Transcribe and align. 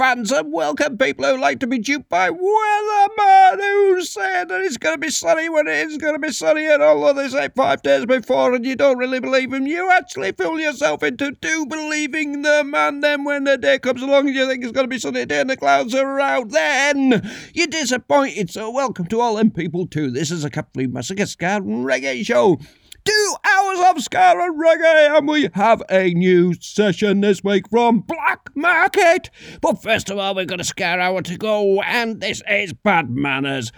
fans, 0.00 0.32
and 0.32 0.50
welcome 0.50 0.96
people 0.96 1.26
who 1.26 1.38
like 1.38 1.60
to 1.60 1.66
be 1.66 1.76
duped 1.76 2.08
by 2.08 2.30
weatherman 2.30 3.56
who 3.58 4.02
said 4.02 4.48
that 4.48 4.62
it's 4.62 4.78
going 4.78 4.94
to 4.94 4.98
be 4.98 5.10
sunny 5.10 5.46
when 5.50 5.66
it 5.66 5.88
is 5.88 5.98
going 5.98 6.14
to 6.14 6.18
be 6.18 6.32
sunny, 6.32 6.66
and 6.66 6.82
although 6.82 7.12
they 7.12 7.28
say 7.28 7.50
five 7.54 7.82
days 7.82 8.06
before 8.06 8.54
and 8.54 8.64
you 8.64 8.74
don't 8.74 8.96
really 8.96 9.20
believe 9.20 9.52
him, 9.52 9.66
you 9.66 9.90
actually 9.90 10.32
fool 10.32 10.58
yourself 10.58 11.02
into 11.02 11.32
do 11.32 11.66
believing 11.66 12.40
them, 12.40 12.74
and 12.74 13.04
then 13.04 13.24
when 13.24 13.44
the 13.44 13.58
day 13.58 13.78
comes 13.78 14.00
along 14.00 14.26
and 14.26 14.34
you 14.34 14.46
think 14.46 14.64
it's 14.64 14.72
going 14.72 14.84
to 14.84 14.88
be 14.88 14.98
sunny 14.98 15.26
day 15.26 15.42
and 15.42 15.50
the 15.50 15.56
clouds 15.58 15.94
are 15.94 16.18
out, 16.18 16.48
then 16.48 17.20
you're 17.52 17.66
disappointed. 17.66 18.48
So 18.48 18.70
welcome 18.70 19.04
to 19.08 19.20
all 19.20 19.34
them 19.34 19.50
people 19.50 19.86
too. 19.86 20.10
This 20.10 20.30
is 20.30 20.46
a 20.46 20.50
Capri 20.50 20.86
Massacre 20.86 21.24
Reggae 21.24 22.24
Show 22.24 22.58
two 23.04 23.34
hours 23.44 23.78
of 23.90 24.02
ska 24.02 24.34
and 24.36 24.60
reggae, 24.60 25.16
and 25.16 25.28
we 25.28 25.48
have 25.54 25.82
a 25.90 26.12
new 26.14 26.54
session 26.60 27.20
this 27.20 27.42
week 27.42 27.68
from 27.70 28.00
Black 28.00 28.48
Market. 28.54 29.30
But 29.60 29.82
first 29.82 30.10
of 30.10 30.18
all, 30.18 30.34
we've 30.34 30.46
got 30.46 30.60
a 30.60 30.64
ska 30.64 30.84
hour 30.84 31.22
to 31.22 31.36
go, 31.36 31.80
and 31.82 32.20
this 32.20 32.42
is 32.48 32.72
Bad 32.72 33.10
Manners. 33.10 33.72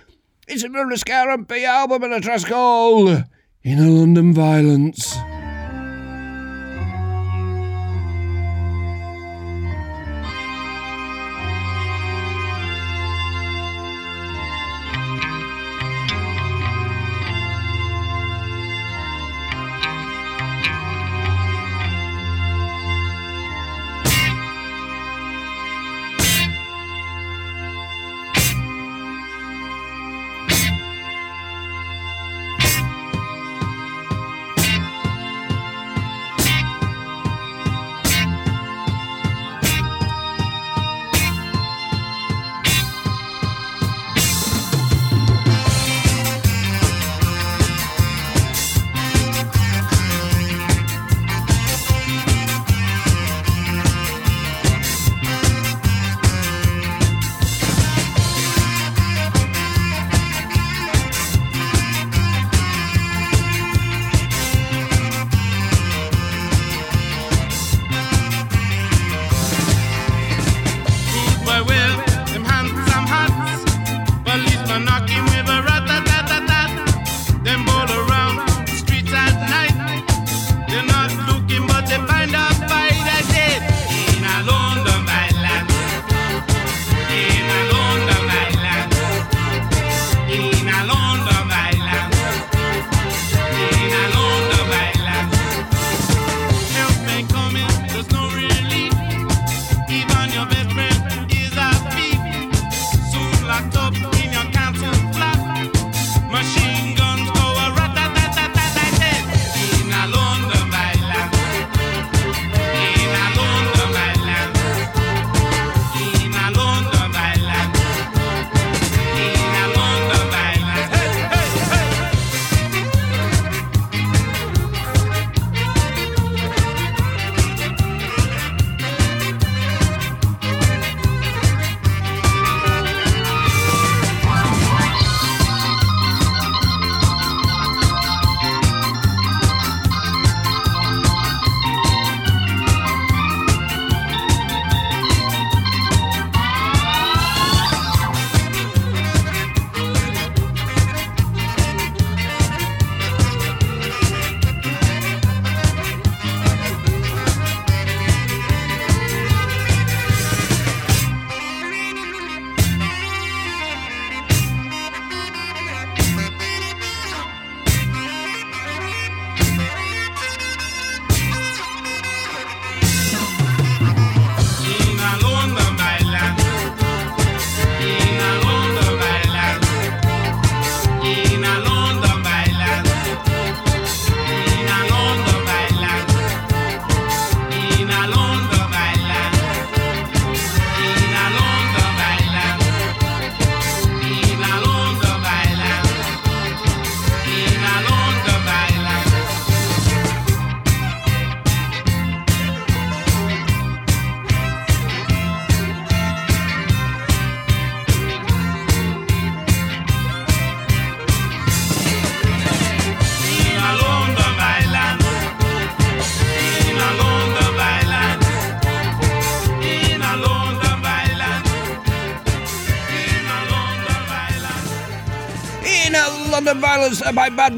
It's 0.49 0.65
another 0.65 0.97
Ska 0.97 1.27
'n' 1.31 1.45
B 1.45 1.65
album 1.65 2.03
and 2.03 2.15
a 2.15 2.21
track 2.21 2.45
called 2.45 3.25
Inner 3.63 3.89
London 3.89 4.33
Violence. 4.35 5.17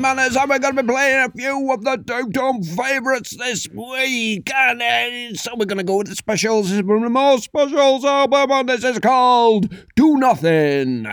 Manners, 0.05 0.37
and 0.37 0.51
we're 0.51 0.59
going 0.59 0.77
to 0.77 0.83
be 0.83 0.93
playing 0.93 1.25
a 1.25 1.31
few 1.31 1.73
of 1.73 1.83
the 1.83 1.97
Downtown 1.97 2.63
favourites 2.63 3.35
this 3.39 3.67
week. 3.71 4.51
And 4.55 4.83
uh, 4.83 5.35
so 5.35 5.53
we're 5.57 5.65
going 5.65 5.79
to 5.79 5.83
go 5.83 5.97
with 5.97 6.09
the 6.09 6.15
specials. 6.15 6.69
This 6.69 6.81
is 6.81 6.85
one 6.85 6.99
of 6.99 7.05
the 7.05 7.09
most 7.09 7.45
specials 7.45 8.05
album, 8.05 8.51
and 8.51 8.69
this 8.69 8.85
is 8.85 8.99
called 8.99 9.75
Do 9.97 10.19
Nothing. 10.19 11.07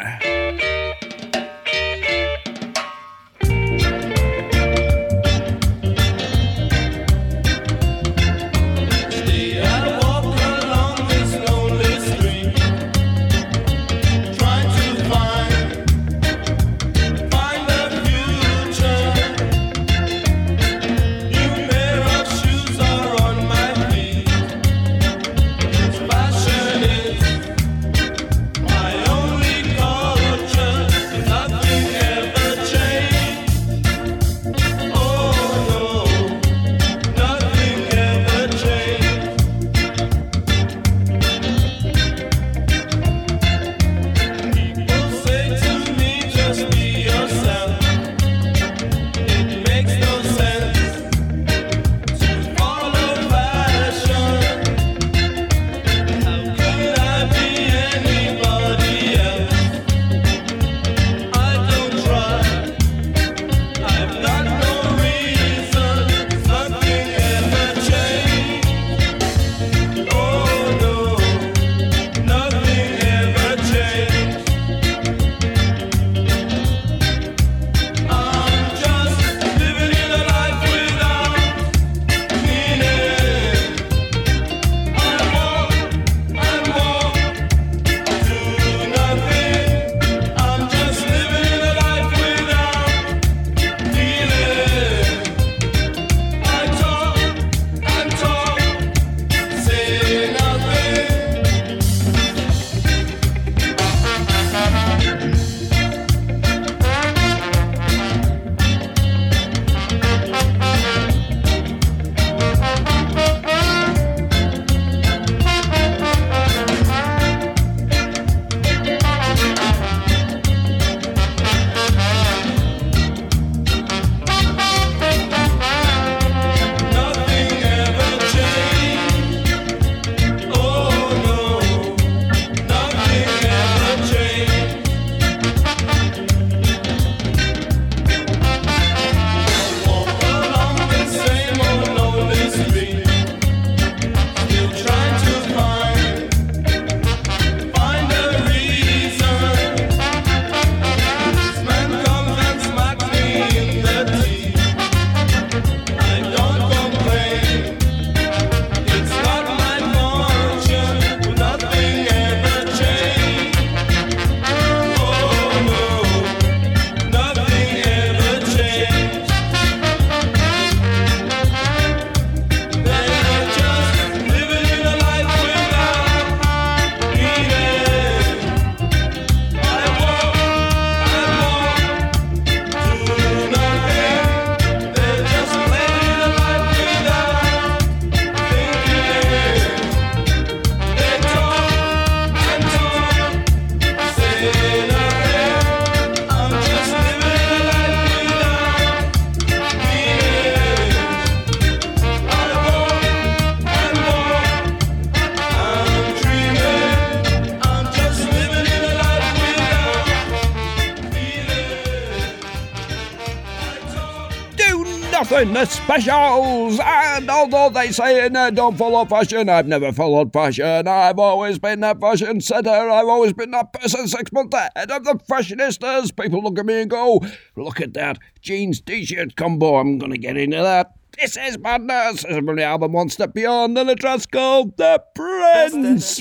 The 215.61 215.67
specials. 215.67 216.79
And 216.83 217.29
although 217.29 217.69
they 217.69 217.91
say 217.91 218.25
in 218.25 218.33
there 218.33 218.49
don't 218.49 218.75
follow 218.77 219.05
fashion, 219.05 219.47
I've 219.47 219.67
never 219.67 219.91
followed 219.91 220.33
fashion. 220.33 220.87
I've 220.87 221.19
always 221.19 221.59
been 221.59 221.81
that 221.81 221.99
fashion 221.99 222.41
setter. 222.41 222.69
I've 222.69 223.07
always 223.07 223.33
been 223.33 223.51
that 223.51 223.71
person 223.73 224.07
six 224.07 224.31
months 224.31 224.57
ahead 224.57 224.89
of 224.89 225.03
the 225.03 225.19
fashionistas. 225.29 226.17
People 226.19 226.41
look 226.41 226.57
at 226.57 226.65
me 226.65 226.81
and 226.81 226.89
go, 226.89 227.21
look 227.55 227.79
at 227.79 227.93
that 227.93 228.17
jeans 228.41 228.81
t-shirt 228.81 229.35
combo. 229.35 229.75
I'm 229.75 229.99
going 229.99 230.11
to 230.11 230.17
get 230.17 230.35
into 230.35 230.57
that. 230.57 230.93
This 231.19 231.37
is 231.37 231.59
madness. 231.59 232.23
This 232.23 232.31
is 232.31 232.37
from 232.37 232.55
the 232.55 232.63
album 232.63 232.93
One 232.93 233.09
Step 233.09 233.35
Beyond, 233.35 233.77
and 233.77 233.89
the 233.89 233.95
track's 233.95 234.25
called 234.25 234.77
The 234.77 235.03
Prince. 235.13 236.19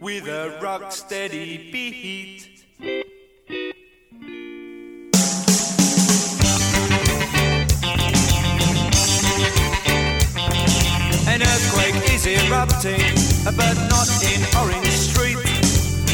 With 0.00 0.26
a 0.26 0.58
rock 0.62 0.90
steady 0.92 1.70
beat. 1.70 3.15
Earthquake 11.56 11.96
is 12.12 12.26
erupting, 12.26 13.00
but 13.56 13.76
not 13.88 14.08
in 14.20 14.40
Orange 14.60 14.92
Street. 14.92 15.40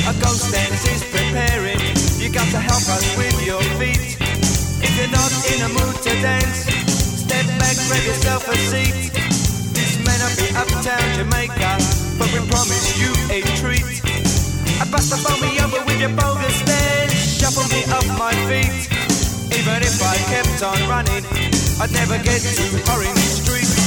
A 0.07 0.15
ghost 0.23 0.55
dance 0.55 0.87
is 0.87 1.03
preparing. 1.11 1.83
You 2.23 2.31
got 2.31 2.47
to 2.55 2.61
help 2.63 2.87
us 2.87 3.03
with 3.19 3.35
your 3.43 3.63
feet. 3.75 4.15
If 4.79 4.93
you're 4.95 5.11
not 5.11 5.33
in 5.51 5.59
a 5.67 5.71
mood 5.75 5.97
to 6.07 6.13
dance, 6.23 6.71
step 7.27 7.47
back, 7.59 7.75
grab 7.91 8.05
yourself 8.07 8.47
a 8.47 8.57
seat. 8.71 9.11
This 9.75 9.99
may 10.07 10.15
not 10.23 10.31
be 10.39 10.47
uptown 10.55 11.03
Jamaica, 11.19 11.75
but 12.23 12.31
we 12.31 12.39
promise 12.47 12.95
you 13.03 13.11
a 13.35 13.43
treat. 13.59 13.99
I 14.79 14.87
bust 14.95 15.11
the 15.11 15.19
me 15.43 15.59
over 15.59 15.83
with 15.87 15.99
your 15.99 16.15
bogus 16.15 16.63
dance, 16.63 17.19
shuffle 17.19 17.67
me 17.75 17.83
up 17.91 18.07
my 18.15 18.35
feet. 18.47 18.87
Even 19.59 19.83
if 19.83 19.99
I 20.07 20.17
kept 20.31 20.63
on 20.63 20.79
running, 20.87 21.27
I'd 21.83 21.91
never 21.91 22.19
get 22.23 22.39
to 22.39 22.93
Orange 22.95 23.27
Street. 23.43 23.82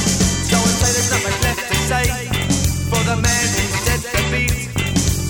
I 0.82 0.92
there's 0.92 1.10
nothing 1.10 1.36
left 1.42 1.62
to 1.68 1.76
say 1.88 2.06
for 2.90 3.02
the 3.08 3.16
man 3.16 3.46
who 3.54 3.64
set 3.84 4.00
the 4.04 4.22
beat. 4.32 4.68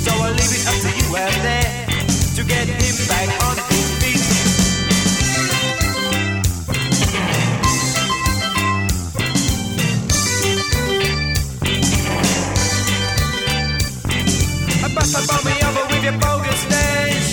So 0.05 0.11
I'll 0.13 0.33
leave 0.33 0.55
it 0.59 0.65
up 0.67 0.79
to 0.83 0.91
you 0.99 1.07
out 1.17 1.37
there 1.43 1.87
to 2.37 2.43
get 2.45 2.67
him 2.67 2.97
back 3.07 3.29
on 3.47 3.57
his 3.71 3.87
feet. 4.01 4.47
Bust 14.97 15.45
me 15.45 15.53
over 15.63 15.85
with 15.93 16.03
your 16.03 16.19
bogus 16.19 16.65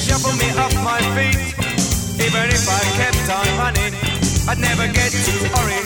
shuffle 0.05 0.36
me 0.38 0.50
off 0.60 0.75
my 0.84 1.00
feet. 1.15 1.39
Even 2.20 2.50
if 2.50 2.67
I 2.70 2.82
kept 3.00 3.29
on 3.32 3.48
running, 3.58 3.93
I'd 4.48 4.60
never 4.60 4.86
get 4.91 5.12
to 5.12 5.34
Orange 5.58 5.82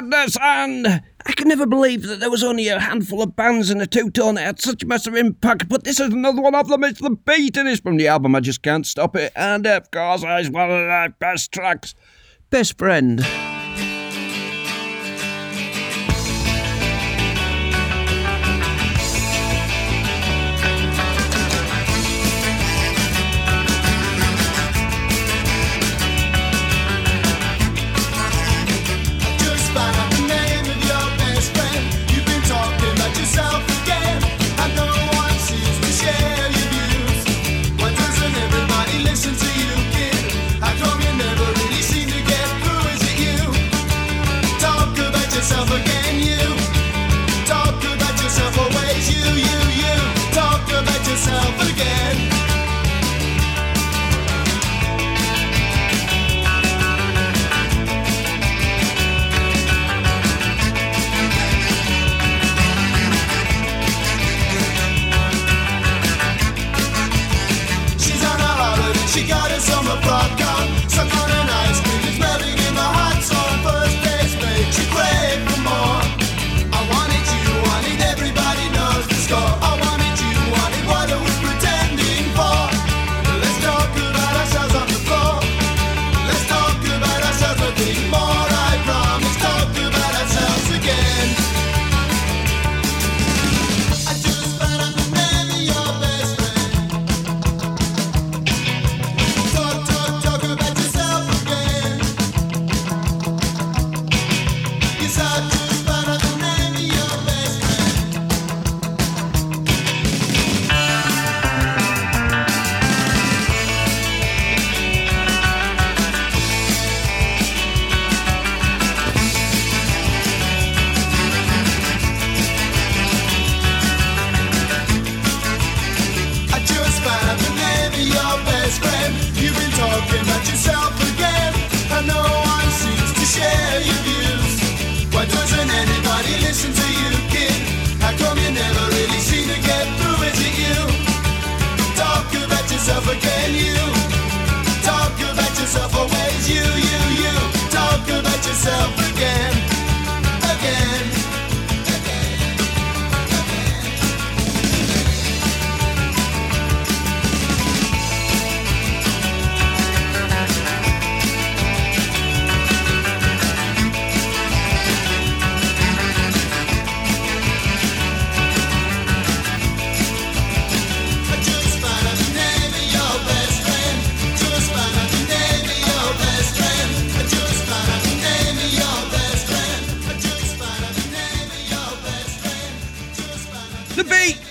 Madness, 0.00 0.38
and 0.40 0.86
I 0.86 1.32
can 1.32 1.48
never 1.48 1.66
believe 1.66 2.04
that 2.04 2.20
there 2.20 2.30
was 2.30 2.42
only 2.42 2.68
a 2.68 2.80
handful 2.80 3.22
of 3.22 3.36
bands 3.36 3.70
in 3.70 3.82
a 3.82 3.86
two 3.86 4.10
tone 4.10 4.36
that 4.36 4.44
had 4.44 4.60
such 4.60 4.82
massive 4.82 5.14
impact. 5.14 5.68
But 5.68 5.84
this 5.84 6.00
is 6.00 6.08
another 6.08 6.40
one 6.40 6.54
of 6.54 6.68
them. 6.68 6.84
It's 6.84 7.02
the 7.02 7.10
beat, 7.10 7.58
and 7.58 7.68
it's 7.68 7.82
from 7.82 7.98
the 7.98 8.08
album. 8.08 8.34
I 8.34 8.40
just 8.40 8.62
can't 8.62 8.86
stop 8.86 9.14
it. 9.14 9.30
And 9.36 9.66
of 9.66 9.90
course, 9.90 10.22
it's 10.24 10.48
one 10.48 10.70
of 10.70 10.78
the 10.78 11.14
best 11.18 11.52
tracks. 11.52 11.94
Best 12.48 12.78
friend. 12.78 13.20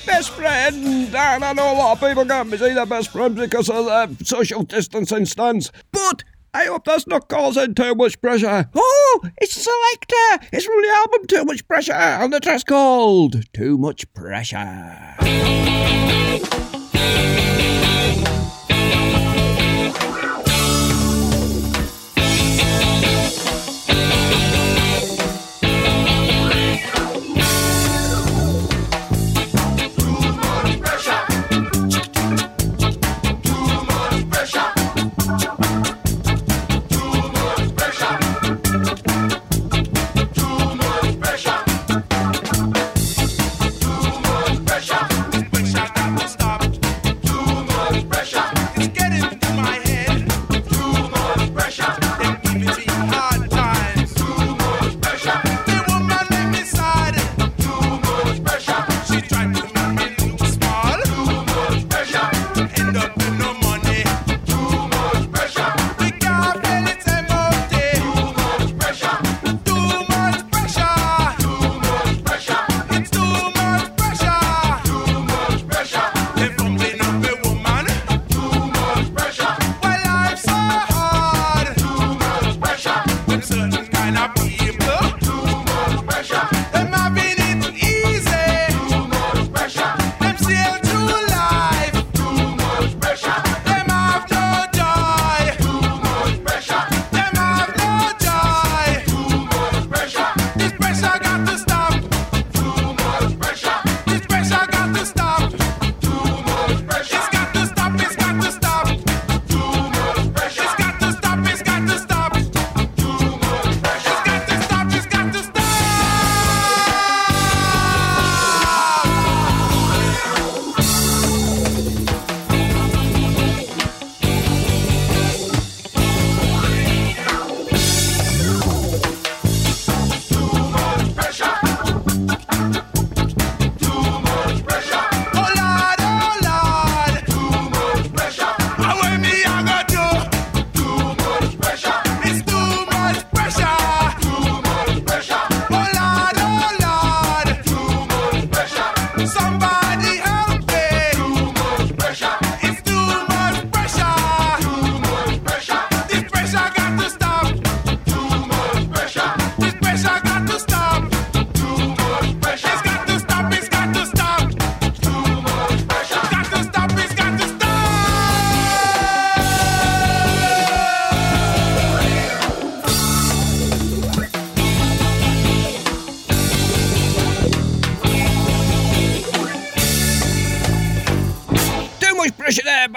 Best 0.06 0.32
friend. 0.32 1.14
And 1.14 1.44
I 1.44 1.54
know 1.54 1.72
a 1.72 1.78
lot 1.78 1.92
of 2.02 2.08
people 2.08 2.26
can't 2.26 2.50
see 2.50 2.74
their 2.74 2.86
best 2.86 3.12
friends 3.12 3.40
because 3.40 3.70
of 3.70 3.86
the 3.86 4.26
social 4.26 4.64
distancing 4.64 5.26
stance. 5.26 5.72
But 5.92 6.24
I 6.54 6.66
hope 6.66 6.86
that's 6.86 7.06
not 7.06 7.30
causing 7.30 7.76
too 7.76 7.94
much 7.94 8.20
pressure. 8.22 8.70
Oh, 8.74 9.22
it's 9.38 9.56
Selecter. 9.56 10.48
It's 10.52 10.66
from 10.66 10.82
the 10.82 10.90
album 10.90 11.28
Too 11.28 11.46
Much 11.46 11.68
Pressure, 11.68 11.94
and 11.94 12.34
the 12.34 12.40
track's 12.40 12.64
called 12.64 13.44
Too 13.54 13.78
Much 13.78 14.12
Pressure. 14.14 15.59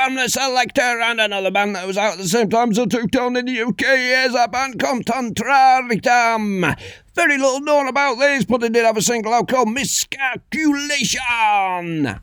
The 0.03 0.27
Selecter 0.27 1.01
and 1.01 1.21
another 1.21 1.53
band 1.53 1.77
that 1.77 1.87
was 1.87 1.97
out 1.97 2.15
at 2.15 2.19
the 2.19 2.27
same 2.27 2.51
time 2.51 2.73
as 2.73 2.77
Two 2.77 3.07
Tone 3.07 3.37
in 3.37 3.47
the 3.47 3.63
UK 3.63 3.83
is 4.27 4.35
a 4.35 4.49
band 4.49 4.81
called 4.81 5.05
Contraritam. 5.05 6.77
Very 7.15 7.39
little 7.39 7.61
known 7.61 7.87
about 7.87 8.19
this, 8.19 8.45
but 8.45 8.61
they 8.61 8.69
did 8.69 8.85
have 8.85 8.97
a 8.97 9.01
single 9.01 9.33
out 9.33 9.47
called 9.47 9.71
Miscalculation. 9.71 11.21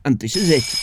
And 0.03 0.19
this 0.19 0.35
is 0.35 0.49
it. 0.49 0.78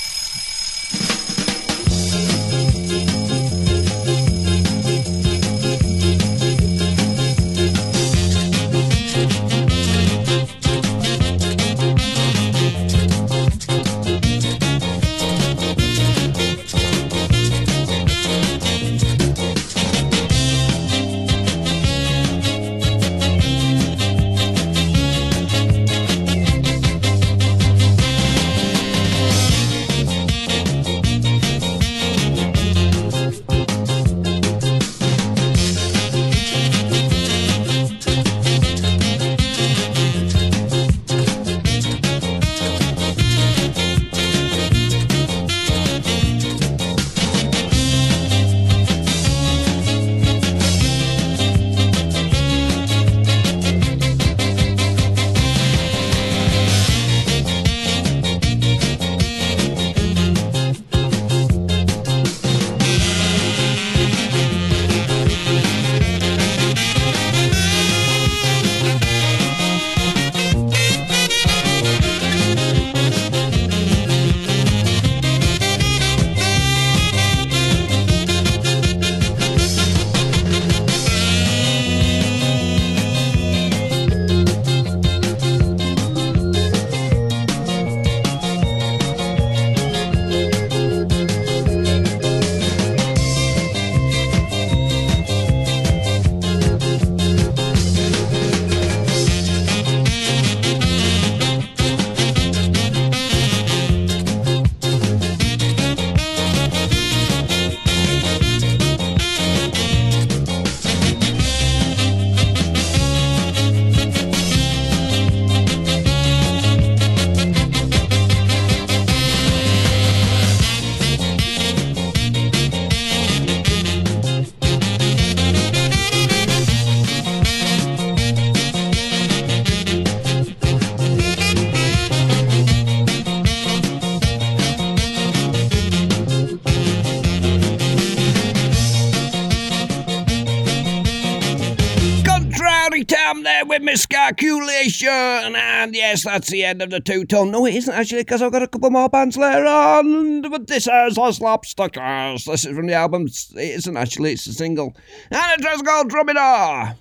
With 143.77 143.85
miscalculation. 143.85 145.09
And 145.09 145.95
yes, 145.95 146.25
that's 146.25 146.49
the 146.49 146.65
end 146.65 146.83
of 146.83 146.91
the 146.91 147.01
two 147.01 147.25
tone. 147.25 147.51
No, 147.51 147.67
it 147.67 147.75
isn't 147.75 147.93
actually, 147.93 148.23
because 148.23 148.43
I've 148.43 148.53
got 148.53 148.63
a 148.63 148.69
couple 148.69 148.91
more 148.91 149.09
bands 149.09 149.37
later 149.37 149.67
on. 149.67 150.43
But 150.43 150.67
this 150.67 150.87
is 150.87 151.15
the 151.15 151.21
Slapstickers. 151.21 152.45
This 152.45 152.65
is 152.65 152.77
from 152.77 152.87
the 152.87 152.95
album. 152.95 153.27
It 153.27 153.57
isn't 153.57 153.97
actually, 153.97 154.33
it's 154.33 154.47
a 154.47 154.53
single. 154.53 154.97
And 155.31 155.61
it 155.61 155.63
just 155.63 155.85
called 155.85 156.11
Dromedar. 156.11 156.97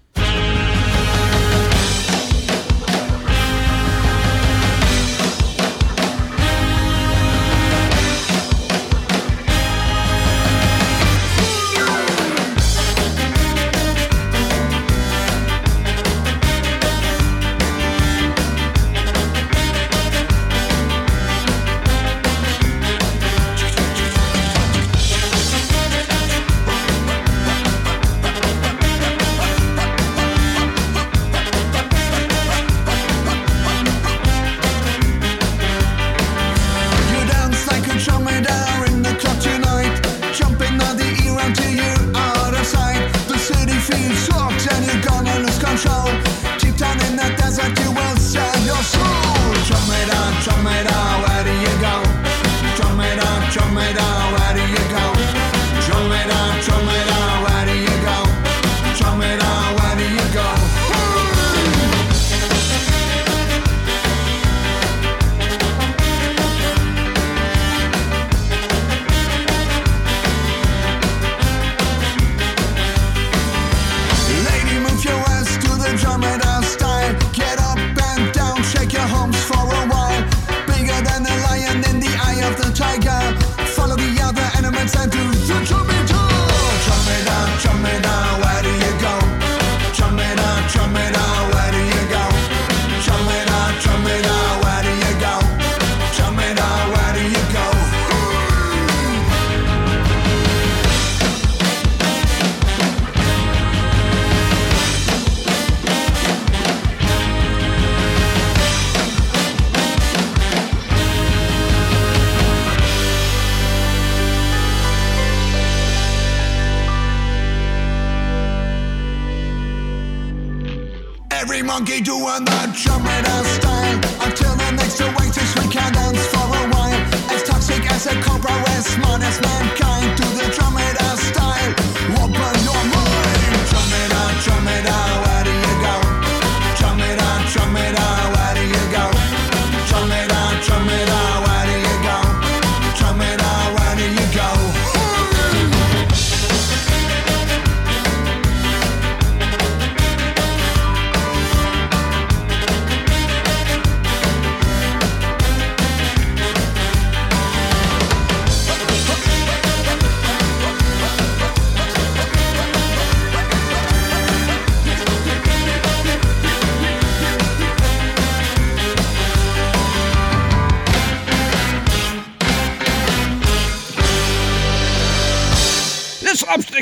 Doing 122.76 123.04
that 123.04 123.24
dromedar 123.24 123.45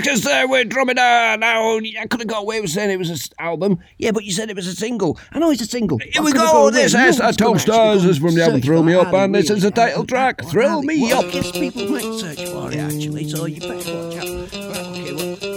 Slapstickers 0.04 0.24
there 0.24 0.48
with 0.48 0.70
Dromedar. 0.70 1.40
Now, 1.40 1.78
I 1.78 2.08
could 2.08 2.20
have 2.20 2.28
got 2.28 2.42
away 2.44 2.62
with 2.62 2.70
saying 2.72 2.92
it 2.92 2.98
was 2.98 3.10
an 3.10 3.18
album. 3.40 3.80
Yeah, 3.98 4.12
but 4.12 4.24
you 4.24 4.32
said 4.32 4.50
it 4.50 4.56
was 4.56 4.68
a 4.68 4.76
single. 4.76 5.18
I 5.32 5.40
know 5.40 5.52
it's 5.52 5.62
a 5.62 5.66
single. 5.66 6.00
Here 6.00 6.22
we 6.22 6.34
go. 6.34 6.70
This 6.70 6.94
is 6.94 7.18
the 7.18 7.32
Top 7.32 7.58
Stars. 7.60 8.04
This 8.04 8.18
is 8.18 8.18
from 8.20 8.36
the 8.36 8.44
album 8.44 8.62
Thrill 8.62 8.84
Me 8.84 8.94
Up, 8.94 9.14
and 9.14 9.34
this 9.34 9.50
is 9.50 9.64
the 9.64 9.72
title 9.72 10.06
track, 10.06 10.44
Thrill 10.46 10.84
Me 10.84 11.12
Up. 11.12 11.26
I 11.26 11.32
guess 11.32 11.52
people 11.52 11.88
might 11.90 12.20
search 12.20 12.46
for 12.50 12.72
it 12.72 12.78
actually, 12.78 13.30
so 13.30 13.46
you 13.46 13.60
better 13.62 13.76
watch 13.76 14.18
out. 14.18 14.24
Okay, 14.54 15.14
well, 15.14 15.53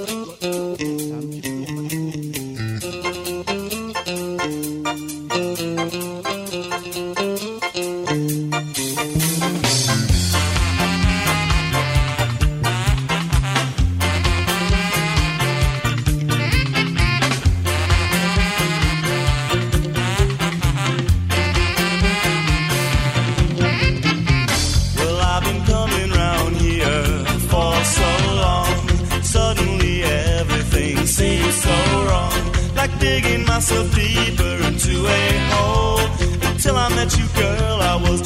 Until 36.66 36.80
I 36.80 36.88
met 36.96 37.16
you, 37.16 37.28
girl, 37.28 37.80
I 37.80 37.94
was 37.94 38.25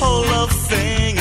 whole 0.00 0.22
love 0.26 0.52
thing 0.52 1.17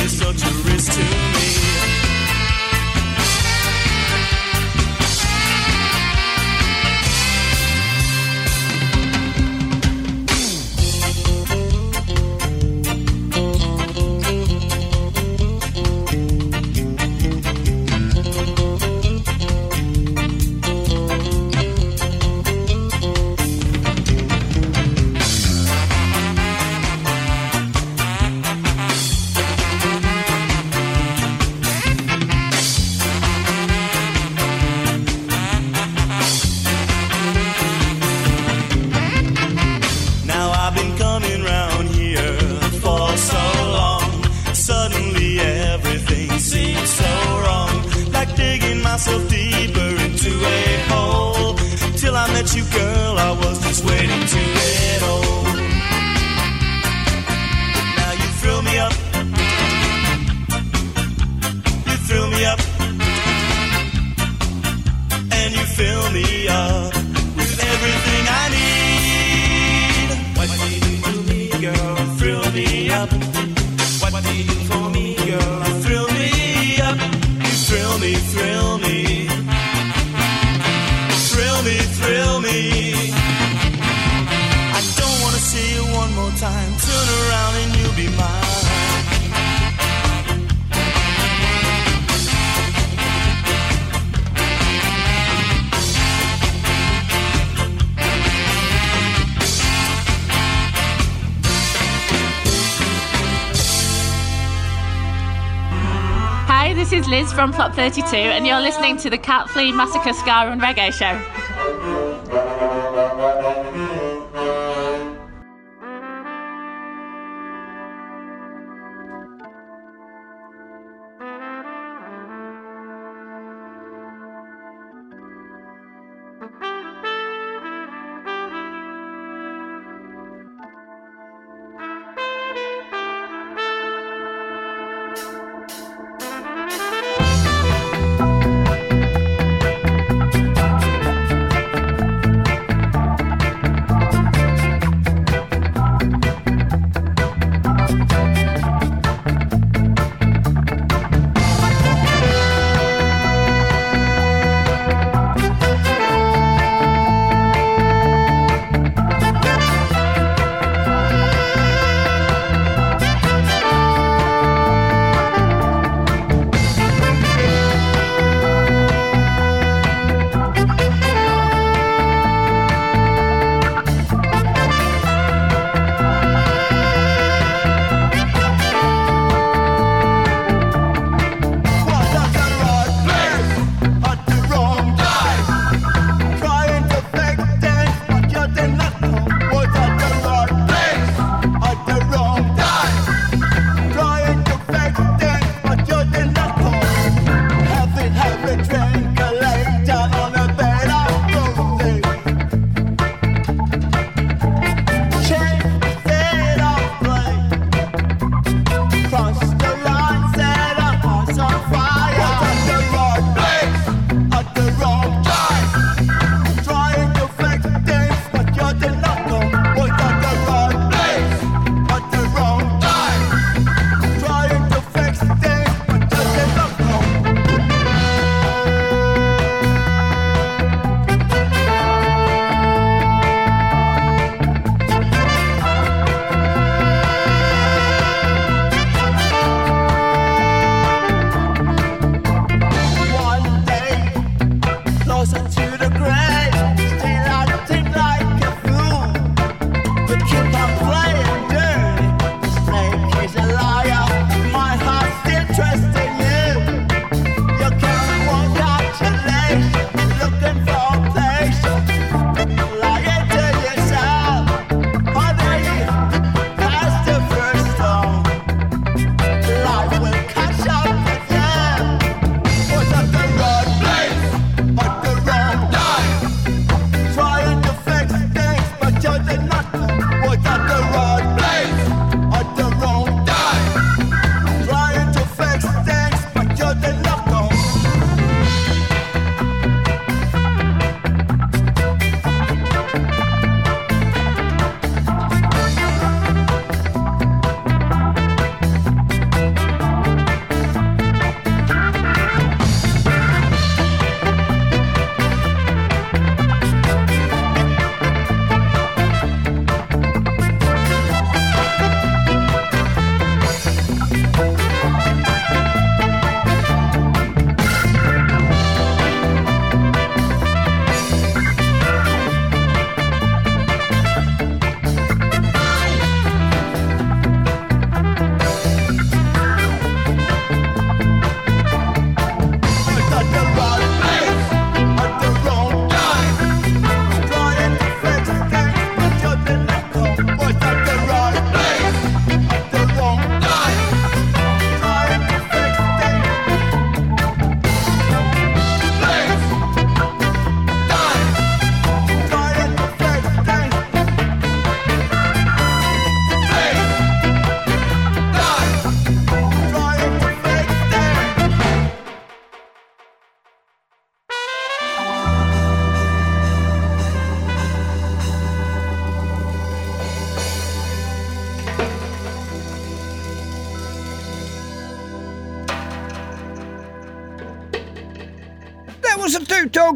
from 107.38 107.54
Plot 107.54 107.76
32, 107.76 108.16
and 108.16 108.48
you're 108.48 108.60
listening 108.60 108.98
to 108.98 109.12
the 109.12 109.18
Cat 109.20 109.48
Flea 109.48 109.72
Massacre 109.72 110.12
Ska 110.12 110.50
and 110.50 110.60
Reggae 110.60 110.92
Show. 110.92 111.37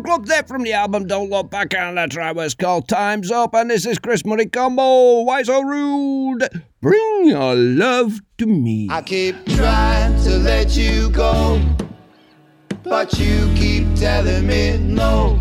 Club 0.01 0.25
there 0.25 0.43
from 0.43 0.63
the 0.63 0.73
album 0.73 1.07
Don't 1.07 1.29
Look 1.29 1.49
Back, 1.51 1.73
and 1.73 1.97
that 1.97 2.11
track 2.11 2.35
was 2.35 2.53
called 2.53 2.87
Time's 2.87 3.31
Up. 3.31 3.53
And 3.53 3.69
this 3.69 3.85
is 3.85 3.99
Chris 3.99 4.25
Money 4.25 4.45
Combo. 4.45 5.21
Why 5.21 5.43
so 5.43 5.61
rude? 5.61 6.47
Bring 6.81 7.25
your 7.25 7.55
love 7.55 8.19
to 8.37 8.45
me. 8.45 8.87
I 8.89 9.01
keep 9.01 9.35
trying 9.45 10.21
to 10.23 10.37
let 10.37 10.75
you 10.75 11.09
go, 11.09 11.61
but 12.83 13.17
you 13.19 13.53
keep 13.55 13.93
telling 13.95 14.47
me 14.47 14.77
no. 14.77 15.40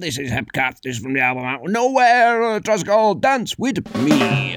This 0.00 0.18
is 0.18 0.30
Hepcat. 0.30 0.80
This 0.82 0.96
is 0.96 1.02
from 1.02 1.14
the 1.14 1.20
album 1.20 1.44
Out 1.44 1.62
Nowhere. 1.64 2.42
Uh, 2.42 2.60
track's 2.60 2.82
called 2.82 3.22
Dance 3.22 3.56
With 3.58 3.94
Me. 3.96 4.56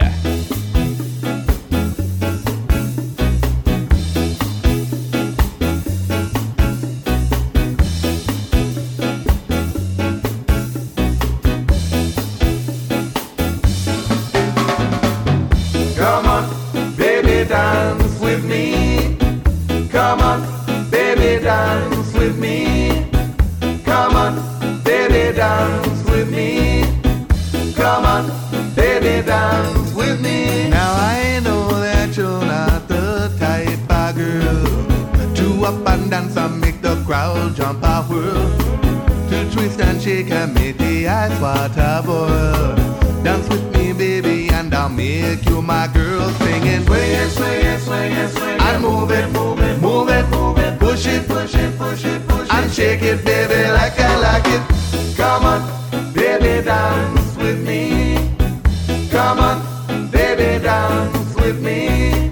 With 61.49 61.63
me. 61.63 62.31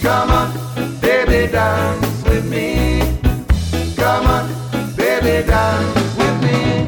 Come 0.00 0.30
on, 0.30 0.50
baby, 1.00 1.50
dance 1.52 2.24
with 2.24 2.44
me. 2.50 3.00
Come 3.94 4.26
on, 4.26 4.48
baby, 4.96 5.46
dance 5.46 6.16
with 6.16 6.36
me. 6.42 6.86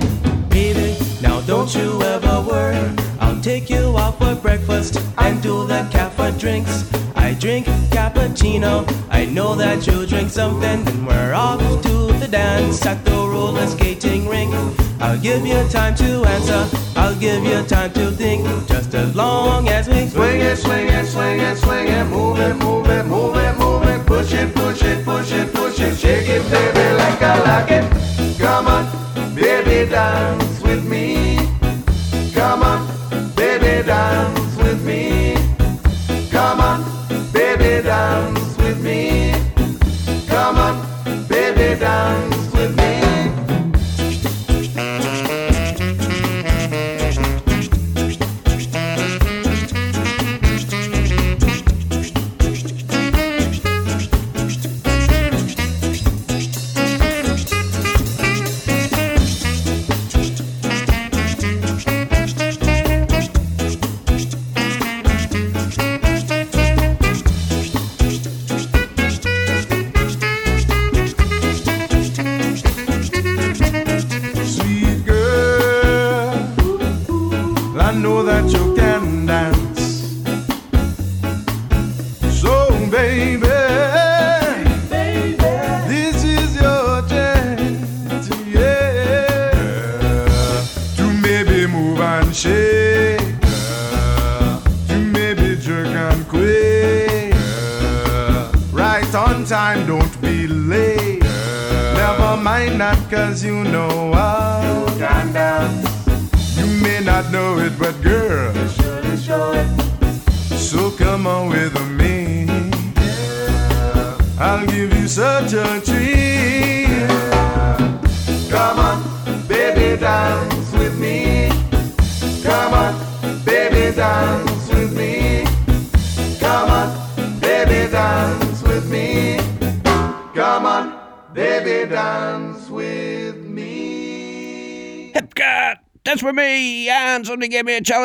Baby, 0.49 0.97
now 1.23 1.41
don't 1.43 1.73
you 1.73 2.03
ever 2.03 2.41
worry. 2.41 2.91
I'll 3.21 3.41
take 3.41 3.71
you 3.71 3.97
out 3.97 4.19
for 4.19 4.35
breakfast 4.35 5.01
and 5.19 5.41
do 5.43 5.65
the 5.69 5.87
cafe 5.93 6.33
drinks. 6.39 6.91
I 7.15 7.35
drink 7.35 7.67
cappuccino. 7.95 8.85
I 9.11 9.25
know 9.27 9.55
that 9.55 9.87
you 9.87 10.07
drink 10.07 10.31
something, 10.31 10.85
then 10.85 11.07
we're 11.07 11.35
off 11.35 11.61
to 11.61 12.13
the 12.19 12.27
dance 12.29 12.85
at 12.85 13.05
the 13.05 13.13
roller 13.13 13.67
skating 13.69 14.27
rink. 14.29 14.53
I'll 15.01 15.19
give 15.19 15.47
you 15.47 15.63
time 15.69 15.95
to 15.97 16.25
answer. 16.25 16.69
I'll 16.97 17.19
give 17.19 17.45
you 17.45 17.63
time 17.65 17.93
to 17.95 18.11
think. 18.13 18.47
Just 18.69 18.95
as 18.95 19.15
long 19.15 19.69
as 19.69 19.89
we 19.89 20.07
Swing 20.07 20.41
it, 20.41 20.57
swing 20.57 20.89
it, 20.89 21.07
swing 21.07 21.41
it, 21.41 21.57
swing 21.57 21.89
it, 21.89 22.05
move 22.05 22.39
it, 22.39 22.55
move 22.57 22.89
it, 22.89 23.05
move 23.07 23.37
it, 23.37 23.59
move 23.59 23.83
it, 23.83 24.07
push 24.07 24.33
it, 24.33 24.55
push 24.55 24.83
it, 24.83 25.05
push 25.05 25.33
it, 25.33 25.53
push 25.53 25.81
it, 25.81 25.97
shake 25.99 26.29
it, 26.29 26.43
baby, 26.51 26.97
like 26.97 27.23
I 27.23 27.35
like 27.51 27.71
it. 27.71 28.39
Come 28.39 28.67
on, 28.69 29.35
baby, 29.35 29.91
dance 29.91 30.61
with 30.63 30.85
me. 30.85 31.04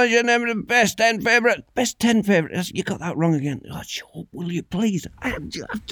Gave 0.07 0.25
me 0.25 0.33
a 0.33 0.39
them 0.39 0.47
the 0.47 0.55
best 0.63 0.97
10 0.97 1.21
favourite. 1.21 1.63
Best 1.75 1.99
10 1.99 2.23
favourite. 2.23 2.71
You 2.73 2.83
got 2.83 2.99
that 2.99 3.17
wrong 3.17 3.35
again. 3.35 3.61
Oh, 3.71 3.81
sure, 3.85 4.27
will 4.31 4.51
you 4.51 4.63
please? 4.63 5.05
I, 5.21 5.31
I, 5.31 5.37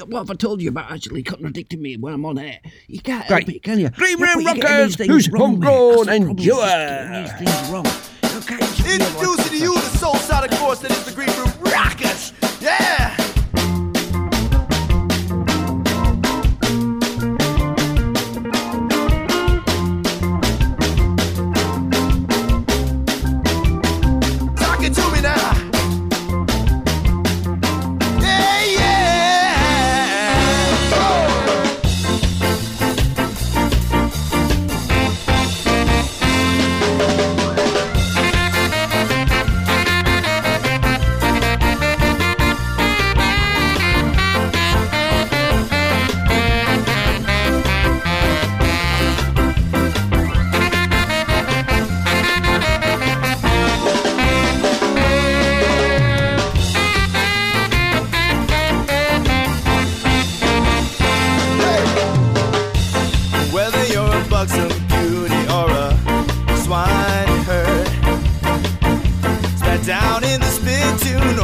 what 0.05 0.19
have 0.19 0.31
I 0.31 0.35
told 0.35 0.61
you 0.61 0.69
about 0.69 0.91
actually 0.91 1.23
contradicting 1.23 1.81
me 1.81 1.97
when 1.97 2.13
I'm 2.13 2.25
on 2.25 2.37
air? 2.37 2.59
You 2.87 3.01
can't 3.01 3.23
help 3.25 3.47
it, 3.49 3.63
can 3.63 3.79
you? 3.79 3.89
Green 3.89 4.19
Room 4.19 4.43
but 4.43 4.57
Rockers, 4.57 4.95
who's 4.95 5.29
wrong, 5.29 5.59
mate. 5.59 5.67
homegrown 5.67 6.05
That's 6.07 6.19
the 6.19 6.25
problem, 6.25 6.29
and 6.29 6.43
you're 6.43 6.55
just 6.55 6.67
getting 6.77 7.07
pure. 7.09 7.21
these 7.21 7.51
things 7.53 7.69
wrong. 7.71 7.85
You 7.85 8.41
can't 8.41 8.61
just 8.61 8.83
be 8.83 8.89
able 8.91 9.05
to- 9.05 9.11
Introducing 9.11 9.51
to 9.51 9.57
you 9.63 9.73
the 9.75 9.97
soul 9.97 10.15
sonic 10.15 10.51
force 10.53 10.79
that 10.79 10.91
is 10.91 11.03
the 11.05 11.11
Green 11.11 11.29
Room 11.37 11.51
Rockets. 11.73 12.33
Yeah! 12.61 13.15
Down 69.87 70.21
in 70.21 70.41
the 70.41 70.47
spittoon 70.47 71.39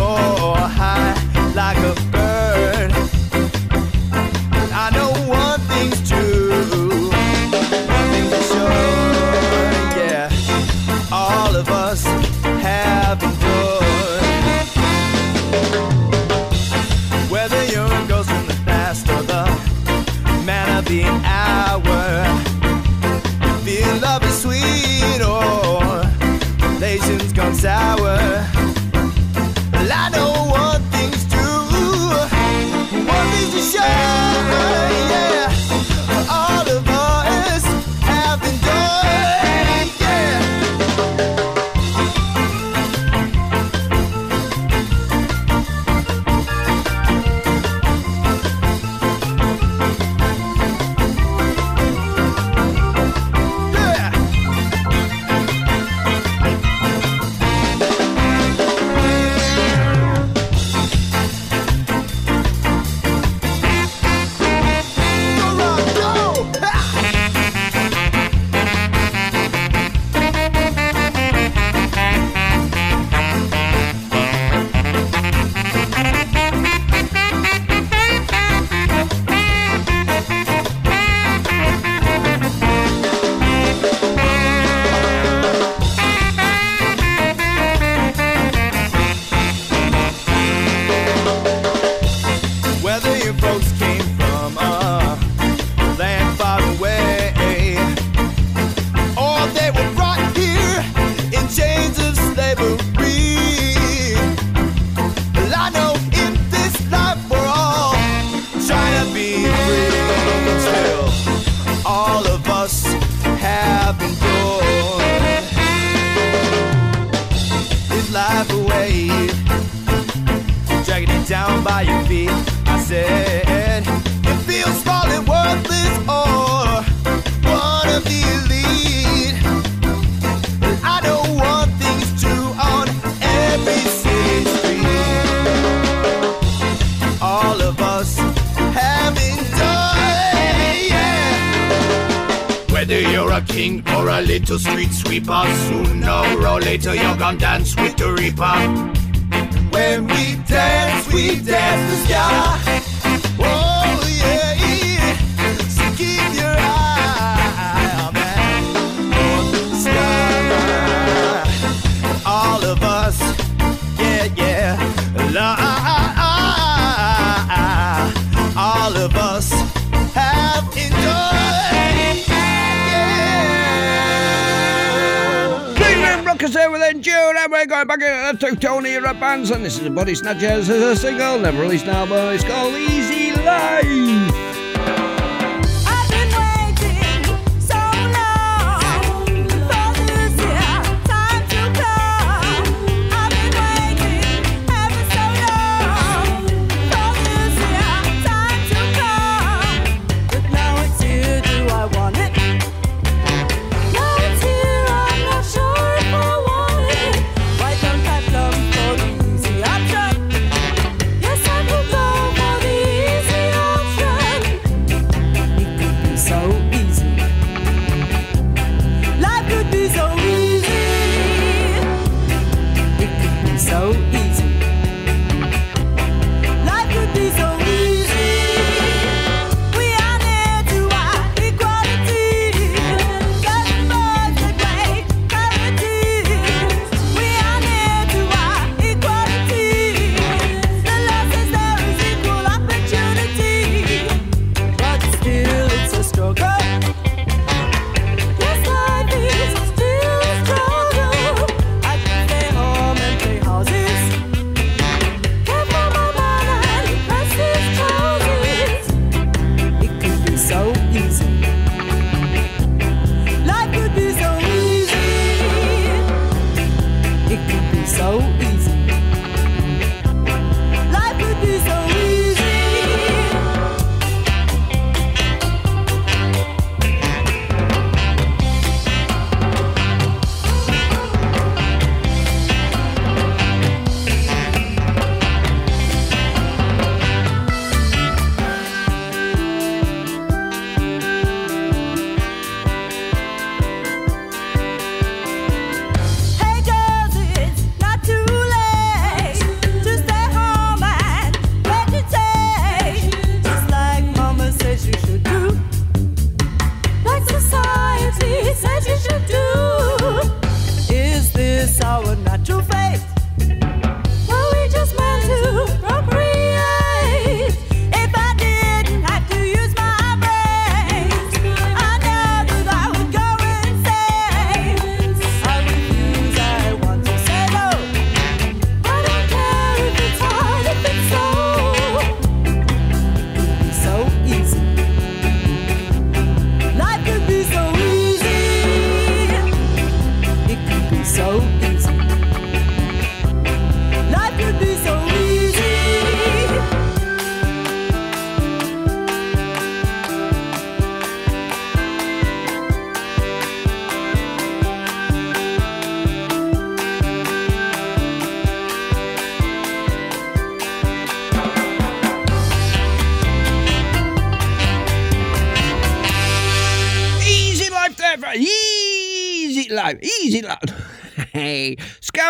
It's 180.13 180.21
not 180.21 180.37
jazz. 180.37 180.69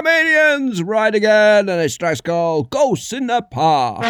comedians 0.04 0.84
ride 0.84 1.16
again, 1.16 1.70
and 1.70 1.82
it's 1.82 1.96
track 1.96 2.22
called 2.24 2.70
Ghosts 2.70 3.14
in 3.14 3.28
the 3.28 3.42
Park. 3.42 4.04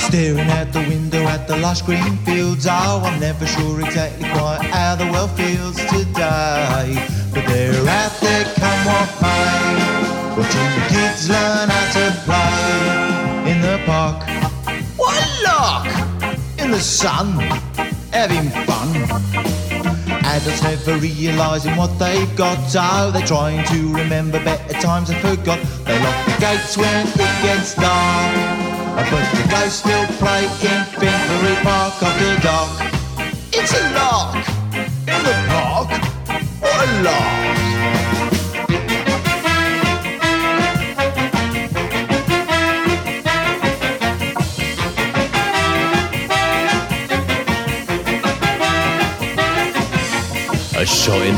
Staring 0.00 0.50
out 0.50 0.72
the 0.72 0.80
window 0.88 1.22
at 1.22 1.46
the 1.46 1.56
lush 1.58 1.82
green 1.82 2.16
fields. 2.24 2.66
Oh, 2.68 3.02
I'm 3.04 3.20
never 3.20 3.46
sure 3.46 3.80
exactly 3.80 4.28
quite 4.30 4.62
how 4.62 4.96
the 4.96 5.06
world 5.12 5.30
feels 5.36 5.76
today. 5.76 7.08
But 7.32 7.46
they're 7.46 7.88
out 7.88 8.12
there, 8.20 8.44
come 8.56 8.86
what 8.86 9.22
may. 9.22 10.00
Watching 10.36 10.70
the 10.74 10.86
kids 10.88 11.28
learn 11.28 11.68
how 11.68 11.92
to 11.92 11.99
park. 13.90 14.22
What 14.96 15.20
lark! 15.42 15.86
In 16.62 16.70
the 16.70 16.78
sun, 16.78 17.26
having 18.12 18.46
fun. 18.68 18.88
Adults 20.32 20.62
never 20.62 20.96
realizing 20.98 21.74
what 21.76 21.92
they've 21.98 22.34
got, 22.36 22.58
so 22.68 23.10
they're 23.10 23.26
trying 23.26 23.66
to 23.72 23.78
remember 23.92 24.38
better 24.44 24.74
times 24.74 25.08
they 25.08 25.18
forgot. 25.18 25.58
They 25.86 25.98
lock 26.06 26.18
the 26.26 26.36
gates 26.38 26.76
when 26.76 27.04
it 27.26 27.34
gets 27.42 27.74
dark, 27.74 28.32
but 29.10 29.26
the 29.36 29.44
ghosts 29.50 29.80
still 29.82 30.06
play 30.22 30.44
in 30.70 30.80
Finsbury 31.00 31.56
Park 31.66 31.94
after 32.00 32.32
dark. 32.46 32.70
It's 33.58 33.74
a 33.74 33.82
lark 33.98 34.36
in 35.14 35.20
the 35.26 35.36
park, 35.50 35.88
what 36.62 36.88
a 36.88 37.02
lark! 37.02 37.39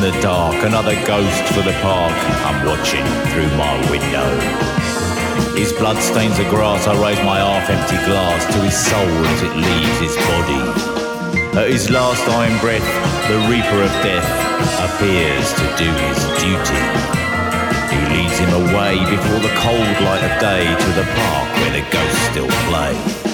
The 0.02 0.20
dark, 0.20 0.56
another 0.64 0.96
ghost 1.06 1.44
for 1.54 1.62
the 1.62 1.70
park. 1.78 2.12
I'm 2.42 2.66
watching 2.66 3.06
through 3.30 3.46
my 3.54 3.78
window. 3.88 4.26
His 5.54 5.72
blood 5.72 5.96
stains 6.02 6.38
the 6.38 6.48
grass, 6.50 6.88
I 6.88 6.94
raise 6.98 7.22
my 7.22 7.38
half-empty 7.38 8.02
glass 8.10 8.42
to 8.52 8.58
his 8.66 8.74
soul 8.74 9.14
as 9.30 9.42
it 9.46 9.54
leaves 9.54 9.98
his 10.02 10.16
body. 10.26 10.58
At 11.54 11.70
his 11.70 11.88
last 11.88 12.26
iron 12.28 12.58
breath, 12.58 12.82
the 13.30 13.38
reaper 13.46 13.78
of 13.78 13.94
death 14.02 14.26
appears 14.90 15.54
to 15.54 15.64
do 15.78 15.86
his 15.86 16.18
duty. 16.42 16.82
He 17.94 18.00
leads 18.10 18.38
him 18.42 18.50
away 18.58 18.98
before 19.06 19.38
the 19.38 19.54
cold 19.62 19.96
light 20.02 20.24
of 20.26 20.34
day 20.42 20.66
to 20.66 20.90
the 20.98 21.06
park 21.14 21.48
where 21.62 21.78
the 21.78 21.86
ghosts 21.94 22.18
still 22.34 22.50
play. 22.66 23.31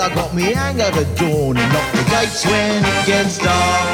I 0.00 0.08
got 0.14 0.34
me 0.34 0.44
hangover 0.44 1.04
dawning. 1.14 1.68
Lock 1.76 1.92
the 1.92 2.04
gates 2.08 2.46
when 2.46 2.82
it 2.82 3.06
gets 3.06 3.36
dark. 3.36 3.84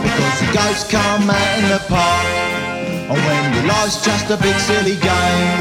Because 0.00 0.40
the 0.40 0.50
ghosts 0.54 0.90
come 0.90 1.28
out 1.28 1.58
in 1.58 1.68
the 1.68 1.84
park. 1.86 2.26
And 3.12 3.18
when 3.18 3.54
your 3.54 3.66
life's 3.66 4.02
just 4.02 4.30
a 4.30 4.38
big 4.38 4.56
silly 4.56 4.96
game. 4.96 5.60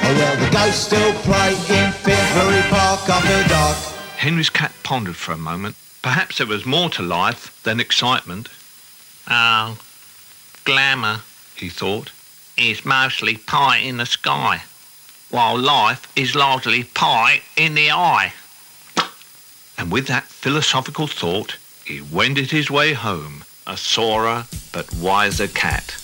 Oh 0.00 0.14
well, 0.16 0.36
the 0.36 0.50
ghosts 0.50 0.86
still 0.86 1.12
play 1.28 1.52
in 1.52 1.92
Finsbury 1.92 2.62
Park 2.70 3.06
after 3.06 3.48
dark. 3.50 3.76
Henry's 4.16 4.48
cat 4.48 4.72
pondered 4.82 5.16
for 5.16 5.32
a 5.32 5.36
moment. 5.36 5.76
Perhaps 6.00 6.38
there 6.38 6.46
was 6.46 6.64
more 6.64 6.88
to 6.90 7.02
life 7.02 7.62
than 7.64 7.80
excitement. 7.80 8.48
Oh, 9.28 9.76
glamour, 10.64 11.20
he 11.54 11.68
thought, 11.68 12.12
is 12.56 12.86
mostly 12.86 13.36
pie 13.36 13.76
in 13.76 13.98
the 13.98 14.06
sky, 14.06 14.62
while 15.28 15.58
life 15.58 16.10
is 16.16 16.34
largely 16.34 16.84
pie 16.84 17.42
in 17.58 17.74
the 17.74 17.90
eye. 17.90 18.32
And 19.78 19.92
with 19.92 20.08
that 20.08 20.24
philosophical 20.24 21.06
thought, 21.06 21.56
he 21.84 22.00
wended 22.00 22.50
his 22.50 22.68
way 22.70 22.92
home, 22.92 23.44
a 23.66 23.76
sorer 23.76 24.44
but 24.72 24.92
wiser 24.94 25.46
cat. 25.46 25.96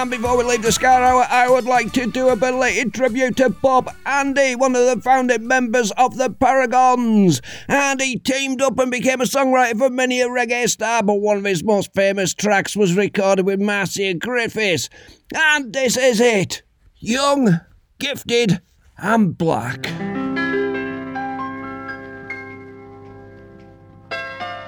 And 0.00 0.10
before 0.10 0.38
we 0.38 0.44
leave 0.44 0.62
the 0.62 0.72
Ska 0.72 0.86
Hour, 0.86 1.26
I 1.28 1.46
would 1.46 1.66
like 1.66 1.92
to 1.92 2.06
do 2.06 2.30
a 2.30 2.36
belated 2.36 2.94
tribute 2.94 3.36
to 3.36 3.50
Bob 3.50 3.94
Andy, 4.06 4.56
one 4.56 4.74
of 4.74 4.86
the 4.86 4.98
founding 5.02 5.46
members 5.46 5.90
of 5.90 6.16
the 6.16 6.30
Paragons. 6.30 7.42
And 7.68 8.00
he 8.00 8.18
teamed 8.18 8.62
up 8.62 8.78
and 8.78 8.90
became 8.90 9.20
a 9.20 9.24
songwriter 9.24 9.76
for 9.76 9.90
many 9.90 10.22
a 10.22 10.26
reggae 10.28 10.70
star, 10.70 11.02
but 11.02 11.20
one 11.20 11.36
of 11.36 11.44
his 11.44 11.62
most 11.62 11.92
famous 11.92 12.32
tracks 12.32 12.74
was 12.74 12.96
recorded 12.96 13.44
with 13.44 13.60
Marcia 13.60 14.14
Griffiths. 14.14 14.88
And 15.34 15.70
this 15.74 15.98
is 15.98 16.18
it 16.18 16.62
Young, 16.96 17.60
Gifted, 17.98 18.62
and 18.96 19.36
Black. 19.36 19.84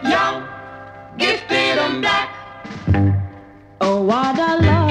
Young, 0.02 0.46
gifted, 1.16 1.78
and 1.78 2.02
black. 2.02 2.36
Oh, 3.80 4.02
what 4.02 4.38
a 4.38 4.62
love 4.62 4.81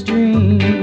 dream. 0.00 0.81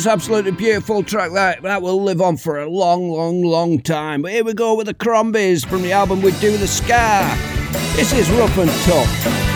is 0.00 0.06
absolutely 0.06 0.50
beautiful 0.50 1.02
track 1.02 1.30
that 1.32 1.62
that 1.62 1.82
will 1.82 2.02
live 2.02 2.22
on 2.22 2.34
for 2.34 2.58
a 2.58 2.66
long, 2.66 3.10
long, 3.10 3.42
long 3.42 3.78
time. 3.78 4.22
But 4.22 4.32
here 4.32 4.42
we 4.42 4.54
go 4.54 4.74
with 4.74 4.86
the 4.86 4.94
Crombies 4.94 5.62
from 5.62 5.82
the 5.82 5.92
album 5.92 6.22
We 6.22 6.30
Do 6.40 6.56
the 6.56 6.66
Ska. 6.66 7.36
This 7.96 8.10
is 8.14 8.30
rough 8.30 8.56
and 8.56 8.70
tough. 8.84 9.49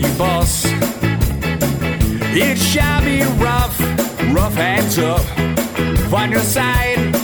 you 0.00 0.18
boss. 0.18 0.64
It 2.36 2.58
shall 2.58 3.04
be 3.04 3.22
rough, 3.42 3.78
rough 4.34 4.56
and 4.58 4.90
tough 4.90 5.44
find 6.14 6.30
your 6.30 6.42
side. 6.42 7.14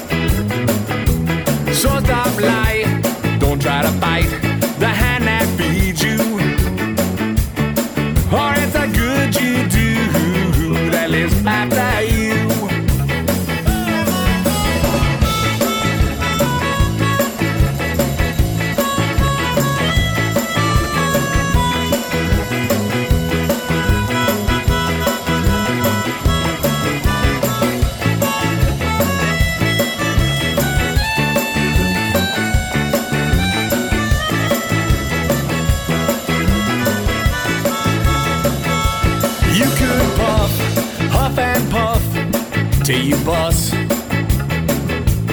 So 1.73 2.01
stop 2.01 2.41
lying, 2.41 3.03
don't 3.39 3.63
try 3.63 3.83
to 3.83 3.93
fight. 4.01 4.50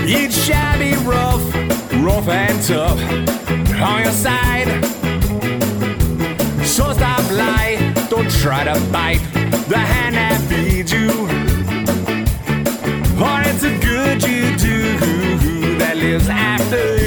It's 0.10 0.38
shiny, 0.42 0.94
rough, 1.06 1.44
rough 2.02 2.30
and 2.30 2.64
tough 2.64 2.98
on 3.82 4.04
your 4.04 4.14
side. 4.14 4.70
So 6.66 6.94
stop 6.94 7.30
lying, 7.32 7.94
don't 8.10 8.32
try 8.32 8.64
to 8.64 8.80
bite 8.90 9.20
the 9.68 9.78
hand 9.78 10.16
that 10.16 10.40
feeds 10.48 10.94
you. 10.94 11.10
Oh, 13.20 13.42
it's 13.48 13.64
a 13.64 13.78
good 13.80 14.24
you 14.24 14.56
do 14.56 15.78
that 15.78 15.98
lives 15.98 16.30
after 16.30 16.98
you. 17.00 17.07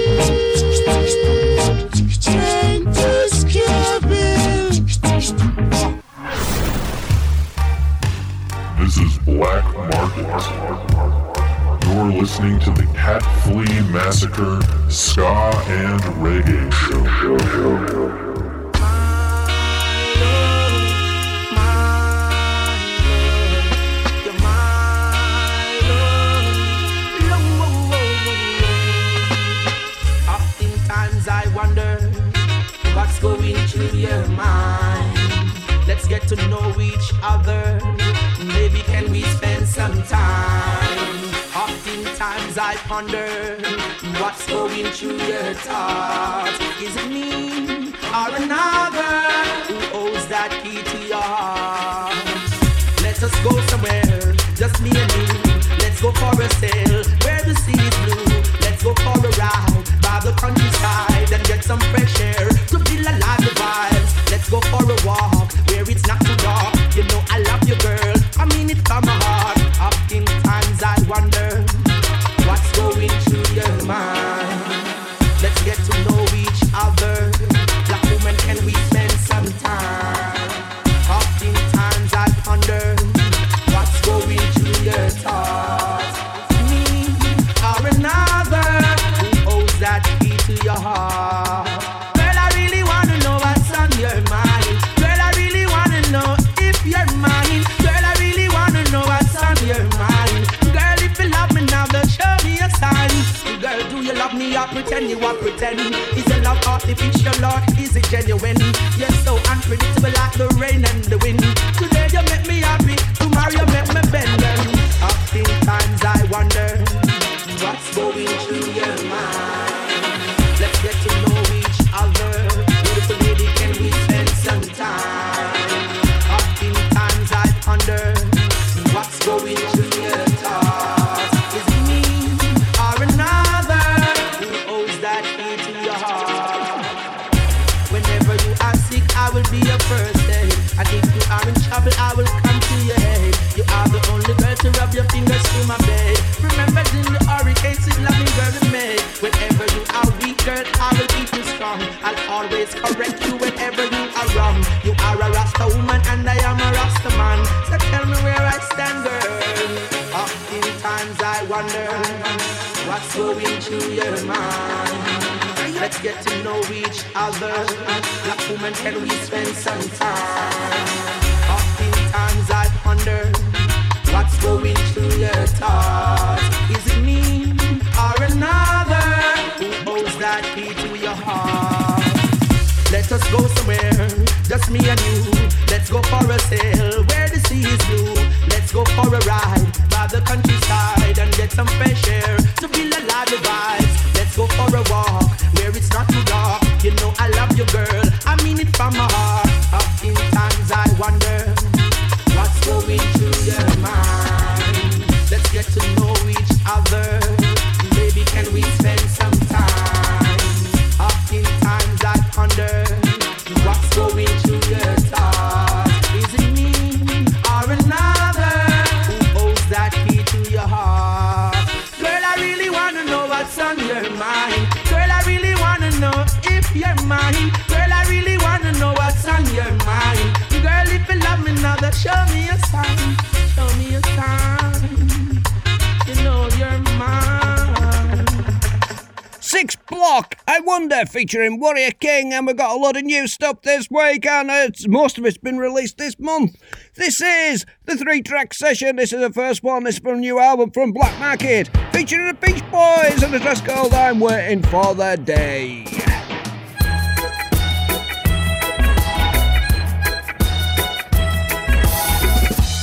featuring 241.21 241.59
Warrior 241.59 241.91
King, 241.91 242.33
and 242.33 242.47
we've 242.47 242.57
got 242.57 242.75
a 242.75 242.79
lot 242.79 242.97
of 242.97 243.03
new 243.03 243.27
stuff 243.27 243.61
this 243.61 243.87
week, 243.91 244.25
and 244.25 244.49
it's, 244.49 244.87
most 244.87 245.19
of 245.19 245.25
it's 245.27 245.37
been 245.37 245.59
released 245.59 245.99
this 245.99 246.17
month. 246.17 246.59
This 246.95 247.21
is 247.21 247.63
the 247.85 247.95
three 247.95 248.23
track 248.23 248.55
session. 248.55 248.95
This 248.95 249.13
is 249.13 249.19
the 249.21 249.31
first 249.31 249.61
one. 249.61 249.83
This 249.83 249.97
is 249.97 249.99
from 249.99 250.15
a 250.15 250.19
new 250.19 250.39
album 250.39 250.71
from 250.71 250.91
Black 250.91 251.19
Market, 251.19 251.69
featuring 251.91 252.25
the 252.25 252.33
Beach 252.33 252.63
Boys 252.71 253.21
and 253.21 253.31
the 253.31 253.37
dress 253.37 253.61
called 253.61 253.93
I'm 253.93 254.19
Waiting 254.19 254.63
for 254.63 254.95
the 254.95 255.15
Day. 255.15 255.85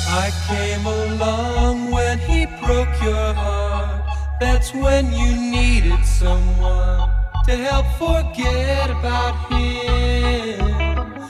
I 0.07 0.31
came 0.47 0.87
along 0.87 1.91
when 1.91 2.21
he 2.21 2.47
broke 2.47 3.03
your 3.03 3.35
heart. 3.35 4.39
That's 4.39 4.73
when 4.73 5.13
you 5.13 5.37
needed 5.51 6.05
someone 6.05 7.18
to 7.49 7.57
help 7.57 7.87
forget 7.97 8.91
about 8.91 9.35
him. 9.51 10.61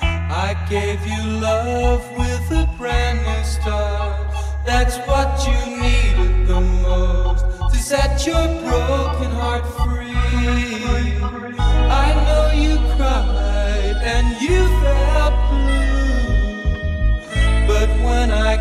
I 0.03 0.57
gave 0.69 1.07
you 1.07 1.23
love 1.41 2.03
with 2.19 2.51
a 2.51 2.69
brand 2.77 3.21
new 3.25 3.45
start. 3.45 4.27
That's 4.67 4.97
what 5.07 5.31
you 5.47 5.59
needed 5.81 6.49
the 6.49 6.61
most 6.61 7.45
to 7.71 7.79
set 7.79 8.27
your 8.27 8.47
broken 8.67 9.31
heart 9.41 9.65
free. 9.79 10.11
I 12.05 12.09
know 12.27 12.45
you 12.65 12.75
cried 12.97 13.99
and 14.15 14.27
you 14.43 14.61
felt 14.83 15.37
blue, 15.51 16.83
but 17.69 17.89
when 18.03 18.33
I 18.33 18.57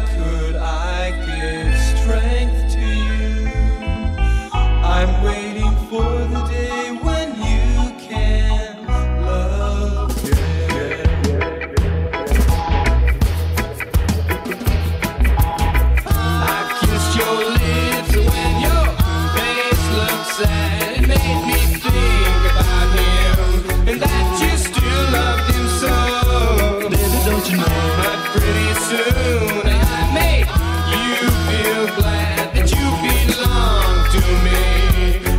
soon 28.89 29.67
I 29.67 30.01
make 30.21 30.47
you 30.95 31.27
feel 31.47 31.83
glad 31.99 32.45
that 32.55 32.67
you 32.75 32.87
belong 33.07 33.95
to 34.15 34.21
me. 34.45 34.63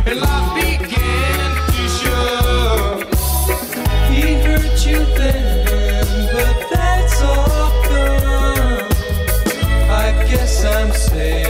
And 0.09 0.17
love 0.21 0.49
began 0.55 1.49
to 1.73 1.83
show 1.99 3.01
he 4.11 4.21
hurt 4.45 4.77
you 4.85 4.99
then, 5.17 6.05
but 6.33 6.57
that's 6.69 7.21
all 7.23 7.71
gone. 7.89 8.87
I 9.89 10.07
guess 10.29 10.63
I'm 10.65 10.91
safe. 10.91 11.48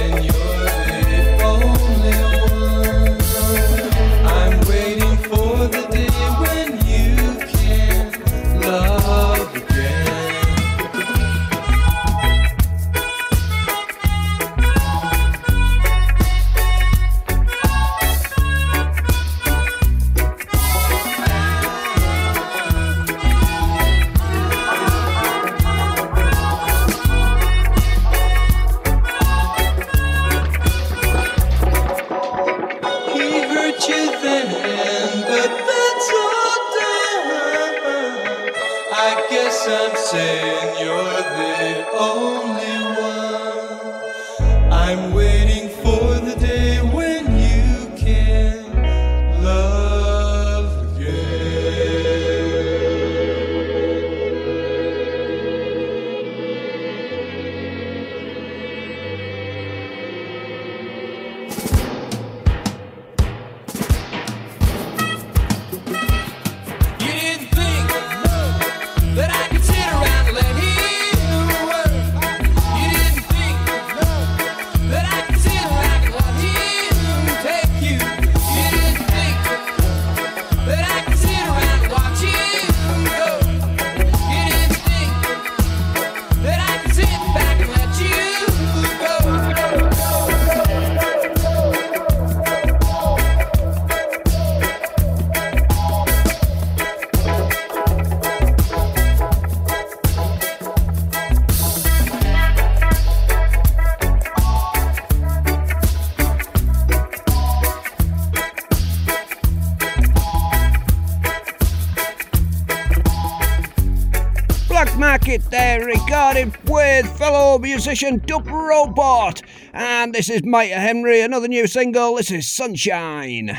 musician 117.79 118.21
Dub 118.25 118.45
Robot. 118.45 119.41
And 119.71 120.13
this 120.13 120.29
is 120.29 120.43
Mike 120.43 120.69
Henry, 120.69 121.21
another 121.21 121.47
new 121.47 121.65
single. 121.65 122.15
This 122.15 122.29
is 122.29 122.45
Sunshine. 122.45 123.57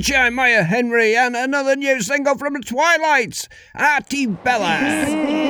and 0.00 0.62
Henry, 0.62 1.16
and 1.16 1.34
another 1.34 1.74
new 1.74 2.00
single 2.00 2.36
from 2.36 2.54
the 2.54 2.60
Twilights, 2.60 3.48
Artie 3.74 4.26
Bella. 4.26 5.44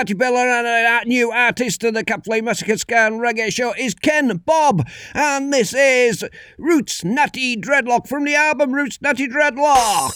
And 0.00 0.66
a 0.66 0.86
uh, 0.86 1.00
new 1.06 1.32
artist 1.32 1.80
to 1.80 1.90
the 1.90 2.04
Capflay 2.04 2.40
Massacre 2.40 2.76
Ska 2.78 2.94
and 2.94 3.20
Reggae 3.20 3.52
Show 3.52 3.74
is 3.76 3.94
Ken 3.94 4.36
Bob. 4.46 4.86
And 5.12 5.52
this 5.52 5.74
is 5.74 6.24
Roots 6.56 7.02
Natty 7.02 7.56
Dreadlock 7.56 8.06
from 8.06 8.24
the 8.24 8.36
album 8.36 8.72
Roots 8.72 9.02
Natty 9.02 9.26
Dreadlock. 9.26 10.14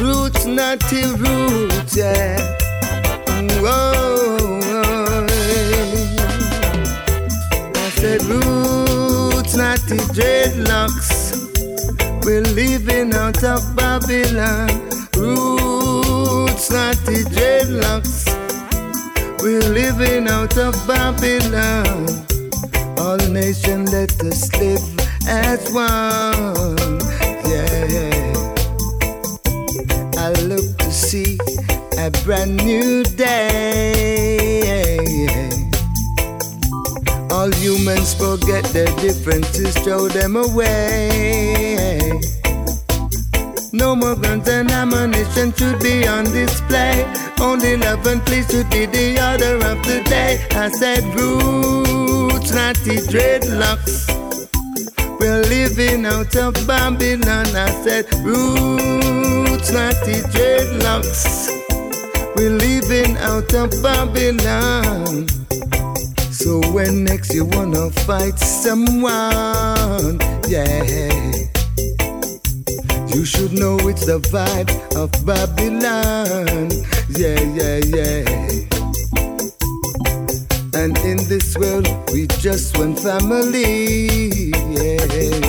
Roots, 0.00 0.46
natty 0.46 1.04
roots, 1.12 1.94
yeah. 1.94 2.58
Dreadlocks. 10.18 11.07
We're 12.28 12.42
living 12.42 13.14
out 13.14 13.42
of 13.42 13.74
Babylon. 13.74 14.68
Roots, 15.16 16.70
natty 16.70 17.24
dreadlocks. 17.24 18.28
We're 19.42 19.62
living 19.72 20.28
out 20.28 20.58
of 20.58 20.74
Babylon. 20.86 22.06
All 22.98 23.16
nations 23.32 23.94
let 23.94 24.12
us 24.24 24.54
live 24.60 24.84
as 25.26 25.72
one. 25.72 27.00
Yeah. 27.48 28.34
I 30.18 30.32
look 30.42 30.76
to 30.80 30.92
see 30.92 31.38
a 31.96 32.10
brand 32.24 32.58
new 32.62 33.04
day. 33.04 34.58
All 37.30 37.50
humans 37.52 38.12
forget 38.12 38.64
their 38.64 38.94
differences, 38.96 39.74
throw 39.78 40.08
them 40.08 40.36
away. 40.36 42.07
No 43.78 43.94
more 43.94 44.16
guns 44.16 44.48
and 44.48 44.68
ammunition 44.72 45.52
should 45.54 45.78
be 45.78 46.04
on 46.08 46.24
display. 46.24 47.06
Only 47.40 47.76
love 47.76 48.04
and 48.06 48.24
peace 48.26 48.50
should 48.50 48.68
be 48.70 48.86
the 48.86 49.16
order 49.30 49.54
of 49.70 49.78
the 49.86 50.02
day. 50.02 50.44
I 50.50 50.68
said 50.68 51.04
roots, 51.14 52.52
not 52.52 52.74
the 52.82 52.96
dreadlocks. 53.12 54.10
We're 55.20 55.42
living 55.42 56.06
out 56.06 56.34
of 56.34 56.54
Babylon. 56.66 57.46
I 57.54 57.70
said 57.84 58.12
roots, 58.24 59.70
not 59.70 59.94
the 60.04 60.26
dreadlocks. 60.34 61.48
We're 62.34 62.50
living 62.50 63.16
out 63.18 63.54
of 63.54 63.70
Babylon. 63.80 65.28
So 66.32 66.60
when 66.72 67.04
next 67.04 67.32
you 67.32 67.44
wanna 67.44 67.90
fight 68.06 68.40
someone, 68.40 70.18
yeah, 70.48 70.82
you 73.18 73.24
should 73.24 73.52
know 73.52 73.76
it's 73.88 74.06
the 74.06 74.20
vibe 74.30 74.70
of 74.94 75.10
Babylon. 75.26 76.70
Yeah, 77.18 77.40
yeah, 77.58 77.78
yeah. 77.96 78.22
And 80.80 80.96
in 80.98 81.16
this 81.26 81.56
world, 81.56 81.88
we 82.12 82.28
just 82.38 82.78
one 82.78 82.94
family. 82.94 84.52
Yeah. 84.70 85.47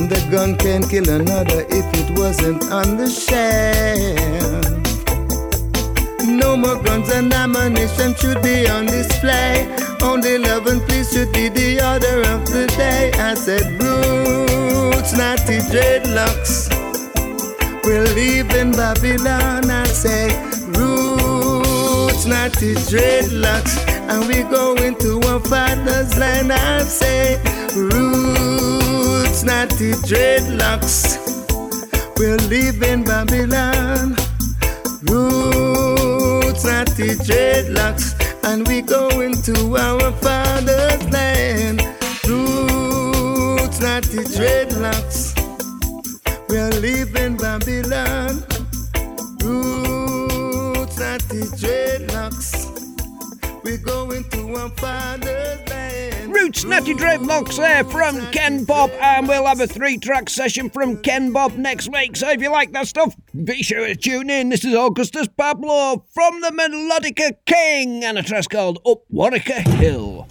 And 0.00 0.08
the 0.08 0.20
gun 0.30 0.56
can 0.56 0.82
kill 0.88 1.06
another 1.10 1.60
if 1.68 1.84
it 1.92 2.18
wasn't 2.18 2.64
on 2.72 2.96
the 2.96 3.10
shelf. 3.10 4.64
No 6.26 6.56
more 6.56 6.82
guns 6.82 7.10
and 7.10 7.30
ammunition 7.30 8.14
should 8.14 8.40
be 8.40 8.66
on 8.66 8.86
display. 8.86 9.68
Only 10.00 10.38
love 10.38 10.66
and 10.68 10.80
peace 10.88 11.12
should 11.12 11.30
be 11.34 11.50
the 11.50 11.82
order 11.84 12.20
of 12.32 12.46
the 12.46 12.66
day. 12.78 13.12
I 13.12 13.34
said 13.34 13.66
roots, 13.82 15.12
not 15.12 15.38
the 15.46 15.58
dreadlocks. 15.68 16.70
We're 17.84 18.08
leaving 18.14 18.72
Babylon. 18.72 19.70
I 19.70 19.84
say 19.84 20.28
roots, 20.78 22.24
not 22.24 22.52
the 22.52 22.72
dreadlocks. 22.88 23.76
And 24.08 24.26
we 24.26 24.44
going 24.44 24.94
to 25.00 25.20
our 25.28 25.40
father's 25.40 26.16
land. 26.16 26.52
I 26.52 26.84
say 26.84 27.38
roots, 27.76 28.79
not 29.44 29.70
the 29.70 29.92
dreadlocks. 30.10 31.18
We're 32.18 32.36
leaving 32.48 33.04
Babylon. 33.04 34.16
Roots, 35.08 36.64
not 36.64 36.88
the 36.98 37.14
dreadlocks. 37.26 38.08
And 38.44 38.66
we 38.66 38.82
going 38.82 39.34
to 39.42 39.76
our 39.76 40.12
father's 40.20 41.08
land. 41.10 41.80
Roots, 42.26 43.80
not 43.80 44.02
the 44.04 44.22
dreadlocks. 44.36 45.20
We're 46.48 46.70
leaving 46.80 47.36
Babylon. 47.36 48.42
Roots, 49.44 50.98
not 50.98 51.20
the 51.30 51.46
dreadlocks. 51.60 52.50
We're 53.62 53.78
going 53.78 54.24
to 54.30 54.56
our 54.56 54.70
father's 54.70 55.69
Roots 56.50 56.64
Natty 56.64 56.94
Dreadlocks 56.94 57.58
there 57.58 57.84
from 57.84 58.26
Ken 58.32 58.64
Bob, 58.64 58.90
and 59.00 59.28
we'll 59.28 59.46
have 59.46 59.60
a 59.60 59.68
three 59.68 59.98
track 59.98 60.28
session 60.28 60.68
from 60.68 61.00
Ken 61.00 61.30
Bob 61.30 61.52
next 61.52 61.88
week. 61.92 62.16
So 62.16 62.28
if 62.28 62.40
you 62.42 62.50
like 62.50 62.72
that 62.72 62.88
stuff, 62.88 63.14
be 63.44 63.62
sure 63.62 63.86
to 63.86 63.94
tune 63.94 64.28
in. 64.28 64.48
This 64.48 64.64
is 64.64 64.74
Augustus 64.74 65.28
Pablo 65.28 66.04
from 66.12 66.40
the 66.40 66.48
Melodica 66.48 67.36
King 67.46 68.02
and 68.02 68.18
a 68.18 68.24
track 68.24 68.48
called 68.48 68.80
Up 68.84 69.04
Warika 69.12 69.60
Hill. 69.78 70.26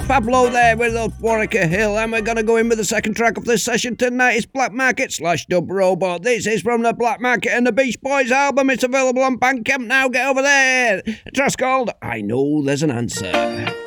is 0.00 0.06
Pablo 0.06 0.50
there 0.50 0.76
with 0.76 0.94
us, 0.94 1.12
Warika 1.20 1.66
Hill, 1.68 1.98
and 1.98 2.12
we're 2.12 2.20
going 2.20 2.36
to 2.36 2.42
go 2.42 2.56
in 2.56 2.68
with 2.68 2.78
the 2.78 2.84
second 2.84 3.14
track 3.14 3.36
of 3.36 3.44
this 3.44 3.62
session 3.62 3.96
tonight. 3.96 4.32
It's 4.32 4.46
Black 4.46 4.72
Market 4.72 5.12
slash 5.12 5.46
Dub 5.46 5.70
Robot. 5.70 6.22
This 6.22 6.46
is 6.46 6.62
from 6.62 6.82
the 6.82 6.92
Black 6.92 7.20
Market 7.20 7.52
and 7.52 7.66
the 7.66 7.72
Beach 7.72 8.00
Boys 8.00 8.30
album. 8.30 8.70
It's 8.70 8.84
available 8.84 9.22
on 9.22 9.38
Bandcamp 9.38 9.86
now. 9.86 10.08
Get 10.08 10.26
over 10.26 10.42
there. 10.42 11.02
A 11.26 11.30
track's 11.30 11.56
called 11.56 11.90
I 12.02 12.20
Know 12.20 12.62
There's 12.62 12.82
an 12.82 12.90
Answer. 12.90 13.85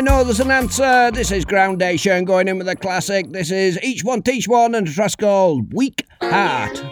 I 0.00 0.02
know 0.02 0.24
there's 0.24 0.40
an 0.40 0.50
answer. 0.50 1.10
This 1.12 1.30
is 1.30 1.44
Groundation 1.44 2.24
going 2.24 2.48
in 2.48 2.56
with 2.56 2.66
a 2.70 2.74
classic. 2.74 3.32
This 3.32 3.50
is 3.50 3.78
Each 3.82 4.02
One 4.02 4.22
Teach 4.22 4.48
One 4.48 4.74
and 4.74 4.86
Trust 4.86 5.18
Gold 5.18 5.74
Weak 5.74 6.06
Heart. 6.22 6.89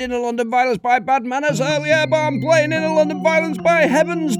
Inner 0.00 0.18
London 0.18 0.50
Violence 0.50 0.78
by 0.78 0.98
bad 0.98 1.24
manners. 1.24 1.60
Earlier, 1.60 2.06
but 2.08 2.16
I'm 2.16 2.40
playing 2.40 2.72
Inner 2.72 2.88
London 2.88 3.22
Violence 3.22 3.58
by 3.58 3.82
heavens 3.82 4.36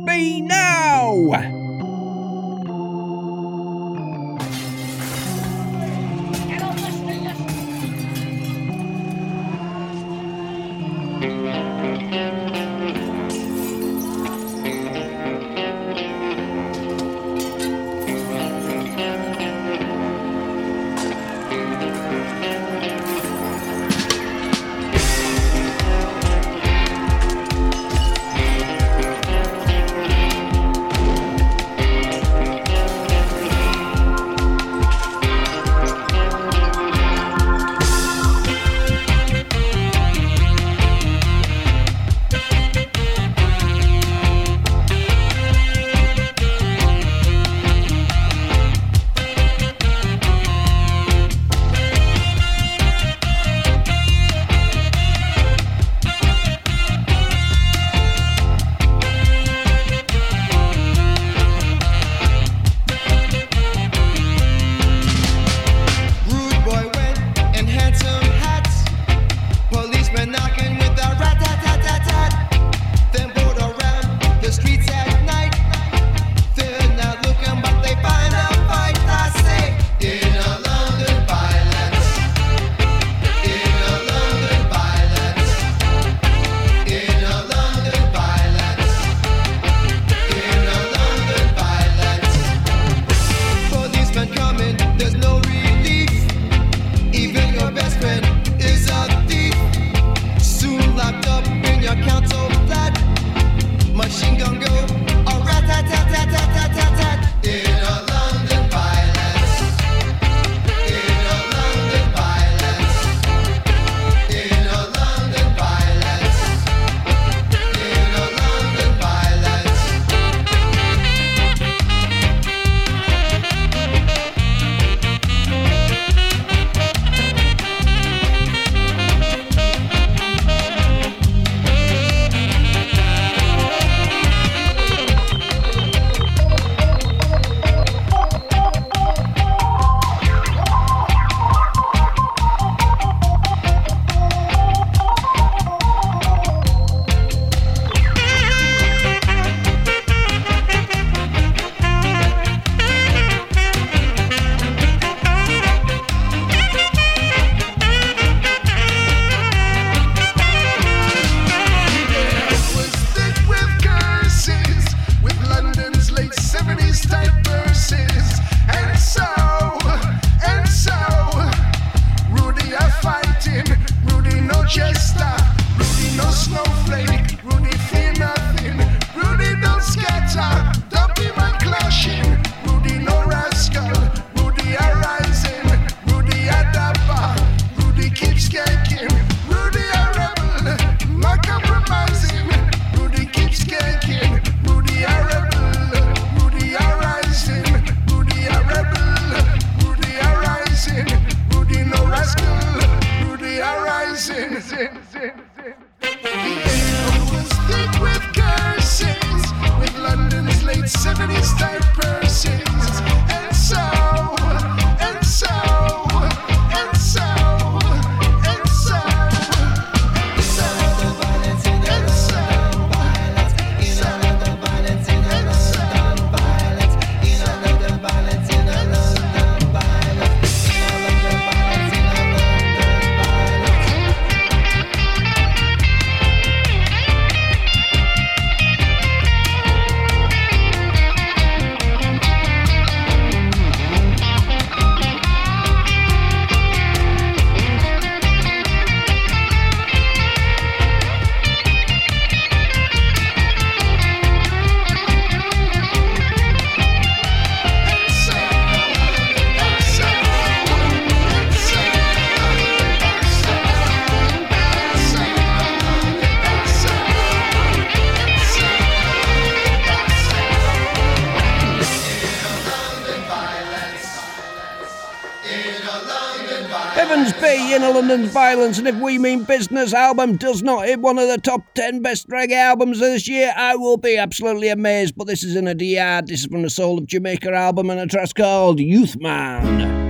Violence, 278.23 278.79
and 278.79 278.87
if 278.87 278.95
we 278.97 279.19
mean 279.19 279.43
business 279.45 279.93
album 279.93 280.37
does 280.37 280.63
not 280.63 280.87
hit 280.87 281.01
one 281.01 281.19
of 281.19 281.27
the 281.29 281.39
top 281.39 281.63
10 281.75 282.01
best 282.01 282.29
reggae 282.29 282.53
albums 282.53 282.99
of 282.99 283.09
this 283.09 283.27
year, 283.27 283.53
I 283.57 283.75
will 283.75 283.97
be 283.97 284.17
absolutely 284.17 284.69
amazed. 284.69 285.17
But 285.17 285.27
this 285.27 285.43
is 285.43 285.57
Inna 285.57 285.75
de 285.75 285.87
Yard, 285.87 286.29
this 286.29 286.41
is 286.41 286.47
from 286.47 286.63
the 286.63 286.71
Soul 286.71 286.99
of 286.99 287.07
Jamaica 287.07 287.53
album, 287.53 287.91
and 287.91 288.01
a 288.01 288.07
track 288.07 288.35
called 288.35 288.79
Youth 288.79 289.17
Man. 289.17 290.04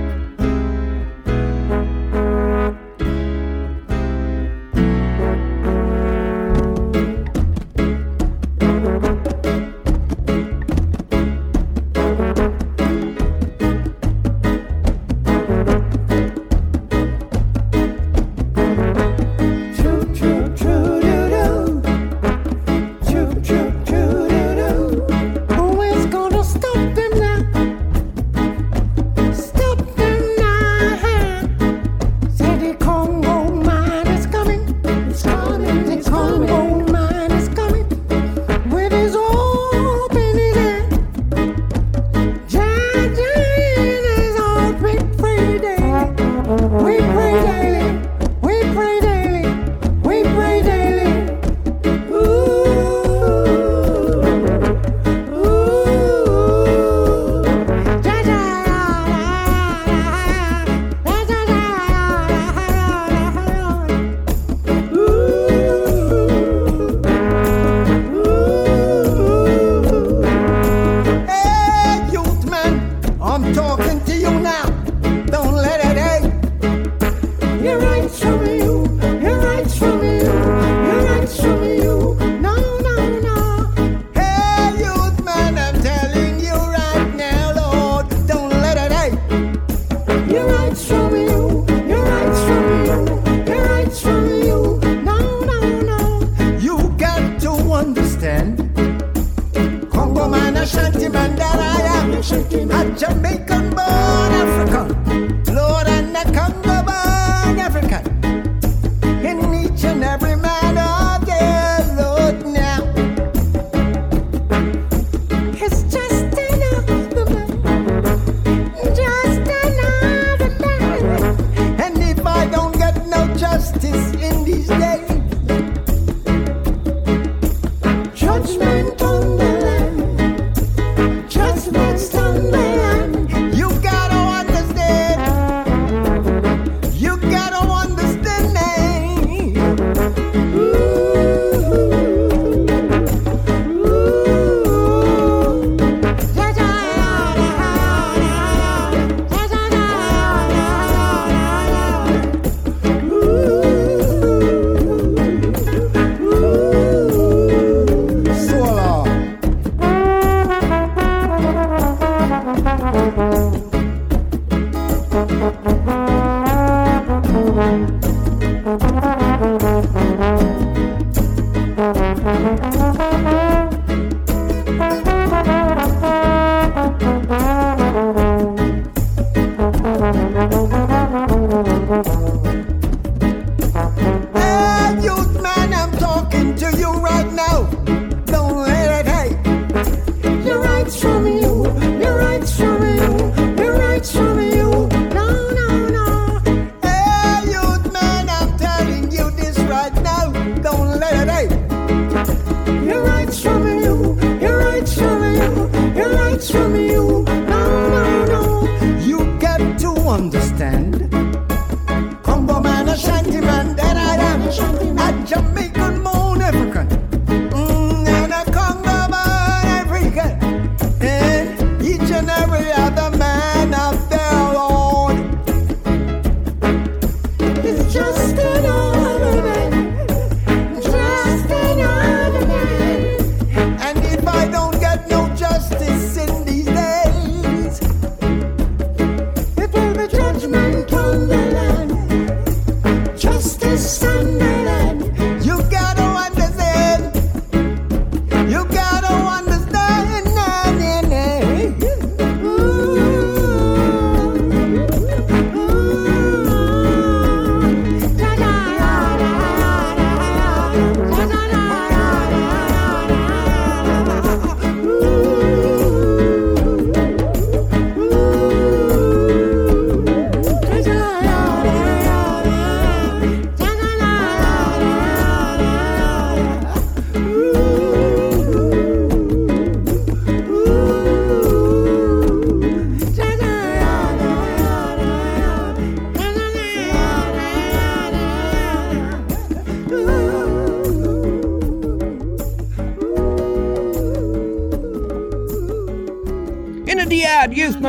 every 222.29 222.71
other. 222.71 223.04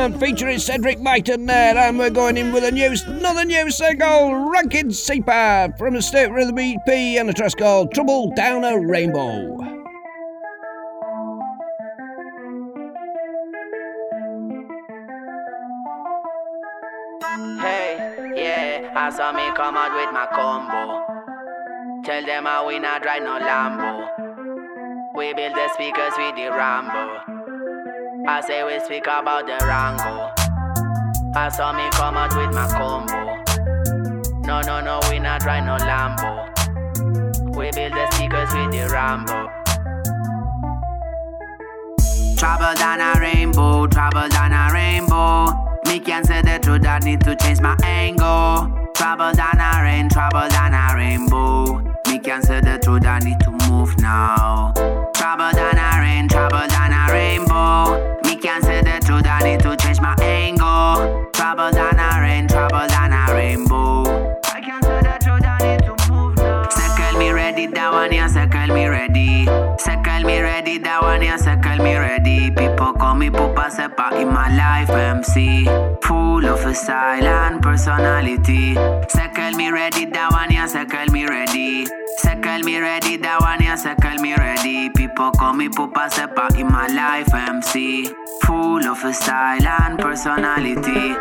Youthman 0.07 0.19
featuring 0.19 0.59
Cedric 0.59 0.99
Myton 0.99 1.47
there, 1.47 1.77
and 1.77 1.97
we're 1.97 2.09
going 2.09 2.37
in 2.37 2.51
with 2.51 2.63
a 2.63 2.71
new, 2.71 2.95
another 3.07 3.45
new 3.45 3.69
single, 3.69 4.49
Rankin 4.49 4.91
Seeper 4.91 5.73
from 5.77 5.95
the 5.95 6.01
State 6.01 6.31
Rhythm 6.31 6.57
EP, 6.59 6.87
and 6.87 7.29
a 7.29 7.33
track 7.33 7.53
called 7.57 7.93
Trouble 7.93 8.31
Down 8.35 8.63
a 8.63 8.79
Rainbow. 8.79 9.57
Hey, 17.59 18.33
yeah, 18.35 18.91
I 18.95 19.09
saw 19.15 19.31
me 19.33 19.51
come 19.55 19.75
out 19.75 19.93
with 19.93 20.13
my 20.13 20.27
combo. 20.27 22.03
Tell 22.03 22.25
them 22.25 22.47
I 22.47 22.65
we 22.65 22.79
not 22.79 23.03
ride 23.03 23.23
no 23.23 23.39
Lambo. 23.39 25.15
We 25.15 25.33
build 25.33 25.55
the 25.55 25.69
speakers 25.73 26.13
with 26.17 26.35
the 26.35 26.49
Rambo. 26.51 27.36
I 28.29 28.41
say 28.41 28.61
we 28.65 28.77
speak 28.81 29.03
about 29.03 29.47
the 29.47 29.55
Rango. 29.65 30.33
I 31.33 31.47
saw 31.47 31.71
me 31.71 31.89
come 31.91 32.17
out 32.17 32.35
with 32.35 32.53
my 32.53 32.67
combo. 32.67 33.41
No, 34.41 34.59
no, 34.59 34.81
no, 34.81 34.99
we 35.09 35.17
not 35.17 35.45
ride 35.45 35.65
no 35.65 35.77
Lambo. 35.77 36.43
We 37.55 37.71
build 37.71 37.93
the 37.93 38.11
speakers 38.11 38.51
with 38.51 38.71
the 38.71 38.89
Rambo. 38.91 39.47
Trouble 42.35 42.75
down 42.75 42.99
a 42.99 43.17
rainbow, 43.17 43.87
trouble 43.87 44.27
down 44.27 44.51
a 44.51 44.73
rainbow. 44.73 45.47
Me 45.87 45.97
can 45.97 46.25
say 46.25 46.41
the 46.41 46.59
truth, 46.61 46.85
I 46.85 46.99
need 46.99 47.21
to 47.21 47.33
change 47.37 47.61
my 47.61 47.77
angle. 47.83 48.91
Trouble 48.93 49.31
down 49.31 49.57
a 49.57 49.81
rain, 49.81 50.09
trouble 50.09 50.49
down 50.49 50.73
a 50.73 50.93
rainbow. 50.93 51.79
Me 52.09 52.19
can 52.19 52.41
say 52.41 52.59
the 52.59 52.77
truth, 52.77 53.05
I 53.05 53.19
need 53.19 53.39
to 53.39 53.51
move 53.69 53.97
now. 53.99 54.73
Trouble 55.15 55.51
down 55.53 55.77
a 55.77 56.01
rain, 56.01 56.27
trouble 56.27 56.67
down 56.67 56.91
a 56.91 57.13
rainbow. 57.13 58.16
Me 58.37 58.43
can 58.43 58.61
say 58.61 58.81
the 58.83 59.03
truth, 59.03 59.25
I 59.25 59.41
need 59.41 59.61
to 59.61 59.75
change 59.77 59.99
my 59.99 60.13
angle. 60.21 61.25
Trouble 61.33 61.71
down 61.71 61.97
ready. 69.47 69.77
Circle 69.77 70.23
me 70.23 70.41
ready, 70.41 70.77
that 70.79 71.01
one, 71.01 71.21
yeah, 71.21 71.37
circle 71.37 71.77
me 71.77 71.95
ready. 71.95 72.51
People 72.51 72.93
call 72.93 73.15
me 73.15 73.29
Pupa 73.29 73.69
Sepa 73.69 74.19
in 74.19 74.27
my 74.27 74.53
life, 74.55 74.89
MC. 74.89 75.65
Full 76.03 76.45
of 76.45 76.65
a 76.65 76.73
silent 76.73 77.61
personality. 77.61 78.75
Circle 79.09 79.51
me 79.57 79.71
ready, 79.71 80.05
that 80.05 80.31
one, 80.31 80.51
yeah, 80.51 80.67
circle 80.67 81.05
me 81.11 81.25
ready. 81.25 81.85
Circle 82.17 82.59
me 82.63 82.79
ready, 82.79 83.17
that 83.17 83.41
one, 83.41 83.61
yeah, 83.61 83.75
circle 83.75 84.17
me 84.21 84.35
ready. 84.35 84.89
People 84.89 85.31
call 85.31 85.53
me 85.53 85.69
Pupa 85.69 86.09
Sepa 86.09 86.57
in 86.57 86.67
my 86.67 86.87
life, 86.87 87.33
MC. 87.33 88.09
Full 88.43 88.85
of 88.85 89.03
a 89.03 89.13
silent 89.13 89.99
personality. 89.99 91.15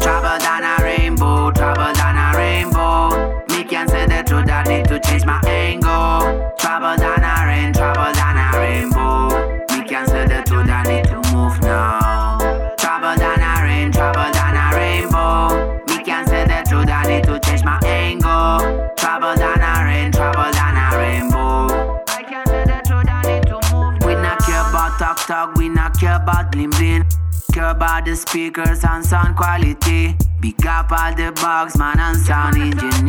Travel 0.00 0.38
down 0.38 0.62
a 0.62 0.82
rainbow, 0.82 1.50
travel 1.50 1.92
down 1.94 2.16
a 2.16 2.38
rainbow. 2.38 3.45
Me 3.66 3.70
can 3.70 3.88
say 3.88 4.06
the 4.06 4.22
truth, 4.22 4.48
I 4.48 4.62
need 4.62 4.86
to 4.86 5.00
change 5.00 5.24
my 5.24 5.40
angle. 5.44 6.54
Travel 6.56 6.96
down 6.98 7.18
a 7.18 7.46
rain, 7.48 7.72
travel 7.72 8.12
down 8.14 8.38
a 8.38 8.56
rainbow. 8.60 9.58
Me 9.74 9.82
can't 9.82 10.08
say 10.08 10.24
the 10.24 10.40
truth, 10.46 10.70
I 10.70 10.84
need 10.84 11.04
to 11.06 11.16
move 11.34 11.60
now. 11.62 12.38
Travel 12.78 13.16
down 13.16 13.42
a 13.42 13.64
rain, 13.64 13.90
travel 13.90 14.30
down 14.30 14.54
a 14.54 14.76
rainbow. 14.78 15.82
Me 15.88 16.04
can't 16.04 16.28
say 16.28 16.44
the 16.44 16.62
truth, 16.70 16.88
I 16.88 17.08
need 17.08 17.24
to 17.24 17.40
change 17.40 17.64
my 17.64 17.80
angle. 17.82 18.94
Travel 18.96 19.34
down 19.34 19.58
a 19.58 19.84
rain, 19.84 20.12
travel 20.12 20.52
down 20.52 20.76
a 20.76 20.96
rainbow. 20.96 22.04
I 22.06 22.22
can't 22.22 22.46
say 22.46 22.62
the 22.66 22.80
truth, 22.86 23.08
I 23.10 23.22
need 23.26 23.46
to 23.48 23.58
move 23.74 23.98
We 24.06 24.14
not 24.14 24.38
care 24.46 24.60
about 24.60 24.96
talk 25.00 25.26
talk, 25.26 25.56
we 25.56 25.68
not 25.68 25.98
care 25.98 26.14
about 26.14 26.52
bling 26.52 26.70
bling. 26.70 27.04
Care 27.56 27.70
about 27.70 28.04
the 28.04 28.14
speakers 28.14 28.84
and 28.84 29.02
sound 29.02 29.34
quality. 29.34 30.14
Big 30.40 30.66
up 30.66 30.92
all 30.92 31.14
the 31.14 31.32
bugs, 31.32 31.78
man, 31.78 31.98
and 31.98 32.18
sound 32.18 32.54
engineers. 32.58 33.00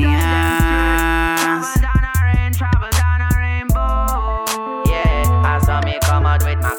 Yeah, 4.87 5.43
I 5.43 5.59
saw 5.65 5.81
me 5.81 5.99
come 6.01 6.25
out 6.25 6.45
with 6.45 6.61
my 6.61 6.76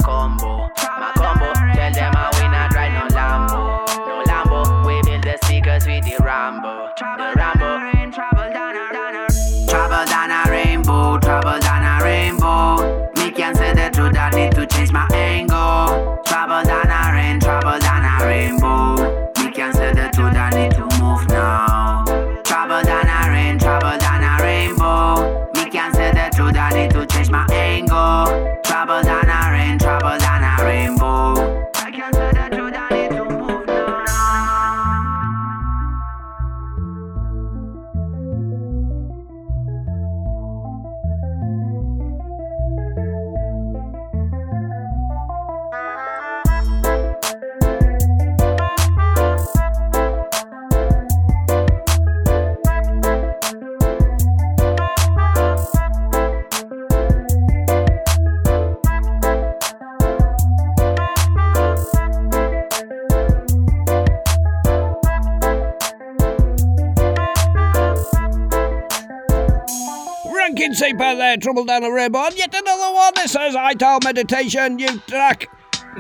Trouble 71.49 71.65
Down 71.65 71.83
a 71.83 71.91
Rainbow. 71.91 72.27
And 72.27 72.37
yet 72.37 72.55
another 72.55 72.95
one. 72.95 73.13
This 73.15 73.31
is 73.31 73.57
Ital 73.57 74.01
Meditation, 74.05 74.79
you 74.79 74.99
track, 75.09 75.49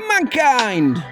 Mankind. 0.07 1.03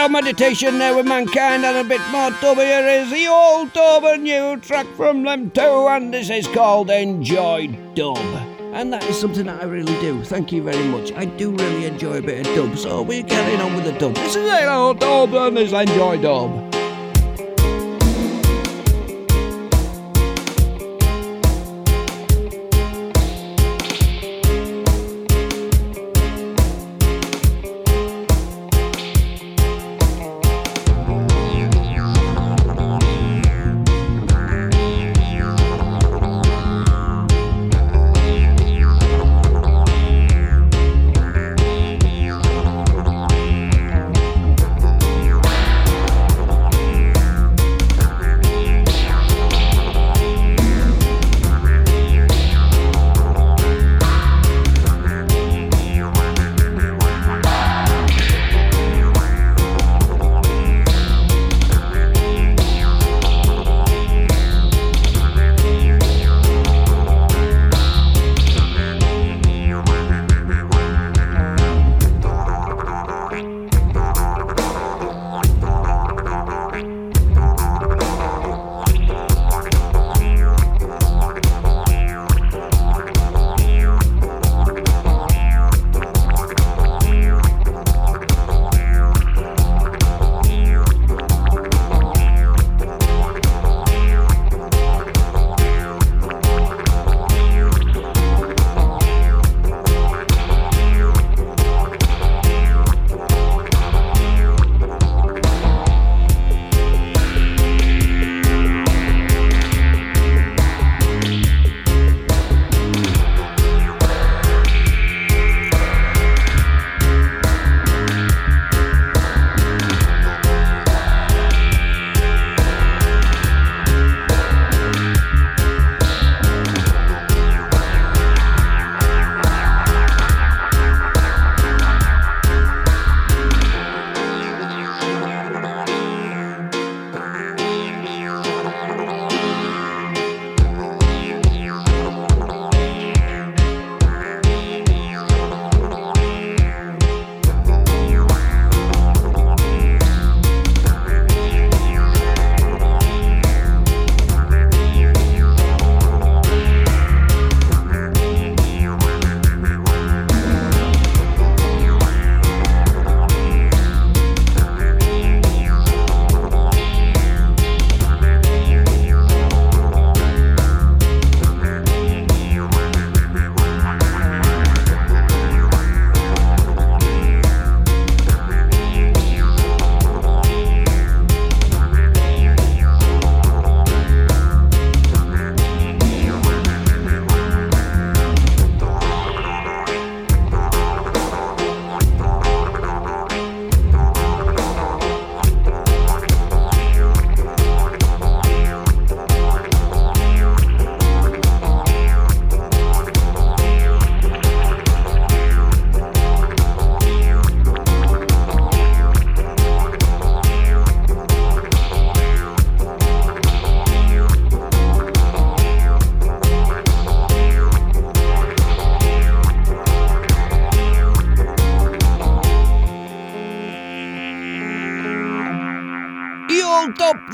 Ital 0.00 0.12
Meditation 0.12 0.78
there 0.78 0.96
with 0.96 1.06
mankind 1.06 1.62
and 1.62 1.76
a 1.76 1.84
bit 1.84 2.00
more 2.10 2.30
dub. 2.40 2.56
Here 2.56 2.86
is 2.88 3.10
the 3.10 3.26
old 3.26 3.70
dub, 3.74 4.02
a 4.04 4.16
new 4.16 4.56
track 4.56 4.86
from 4.96 5.24
them 5.24 5.50
too, 5.50 5.88
and 5.88 6.14
this 6.14 6.30
is 6.30 6.46
called 6.46 6.88
Enjoy 6.88 7.66
Dub. 7.94 8.16
And 8.72 8.94
that 8.94 9.04
is 9.04 9.20
something 9.20 9.44
that 9.44 9.62
I 9.62 9.66
really 9.66 9.92
do. 10.00 10.24
Thank 10.24 10.52
you 10.52 10.62
very 10.62 10.88
much. 10.88 11.12
I 11.12 11.26
do 11.26 11.50
really 11.50 11.84
enjoy 11.84 12.16
a 12.16 12.22
bit 12.22 12.46
of 12.46 12.54
dub, 12.54 12.78
so 12.78 13.02
we're 13.02 13.22
getting 13.22 13.60
on 13.60 13.74
with 13.76 13.84
the 13.84 13.92
dub. 13.92 14.14
This 14.14 14.36
is 14.36 14.50
it, 14.50 14.68
old 14.68 15.00
dub, 15.00 15.34
and 15.34 15.54
this 15.54 15.66
is 15.66 15.74
Enjoy 15.74 16.16
Dub. 16.16 16.69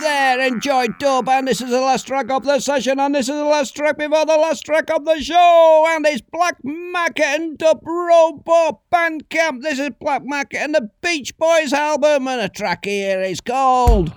There, 0.00 0.40
enjoy 0.40 0.86
dub, 0.98 1.28
and 1.28 1.48
this 1.48 1.60
is 1.60 1.70
the 1.70 1.80
last 1.80 2.06
track 2.06 2.30
of 2.30 2.44
the 2.44 2.60
session, 2.60 3.00
and 3.00 3.14
this 3.14 3.28
is 3.28 3.34
the 3.34 3.44
last 3.44 3.74
track 3.74 3.98
before 3.98 4.24
the 4.24 4.36
last 4.36 4.64
track 4.64 4.90
of 4.90 5.04
the 5.04 5.20
show, 5.20 5.84
and 5.88 6.06
it's 6.06 6.20
Black 6.20 6.56
Market 6.62 7.24
and 7.24 7.58
Dub 7.58 7.80
Robot 7.82 8.80
Bandcamp. 8.92 9.62
This 9.62 9.78
is 9.78 9.90
Black 10.00 10.22
Market 10.24 10.58
and 10.58 10.74
the 10.74 10.90
Beach 11.02 11.36
Boys 11.38 11.72
album, 11.72 12.28
and 12.28 12.40
a 12.40 12.48
track 12.48 12.84
here 12.84 13.20
is 13.20 13.40
called 13.40 14.12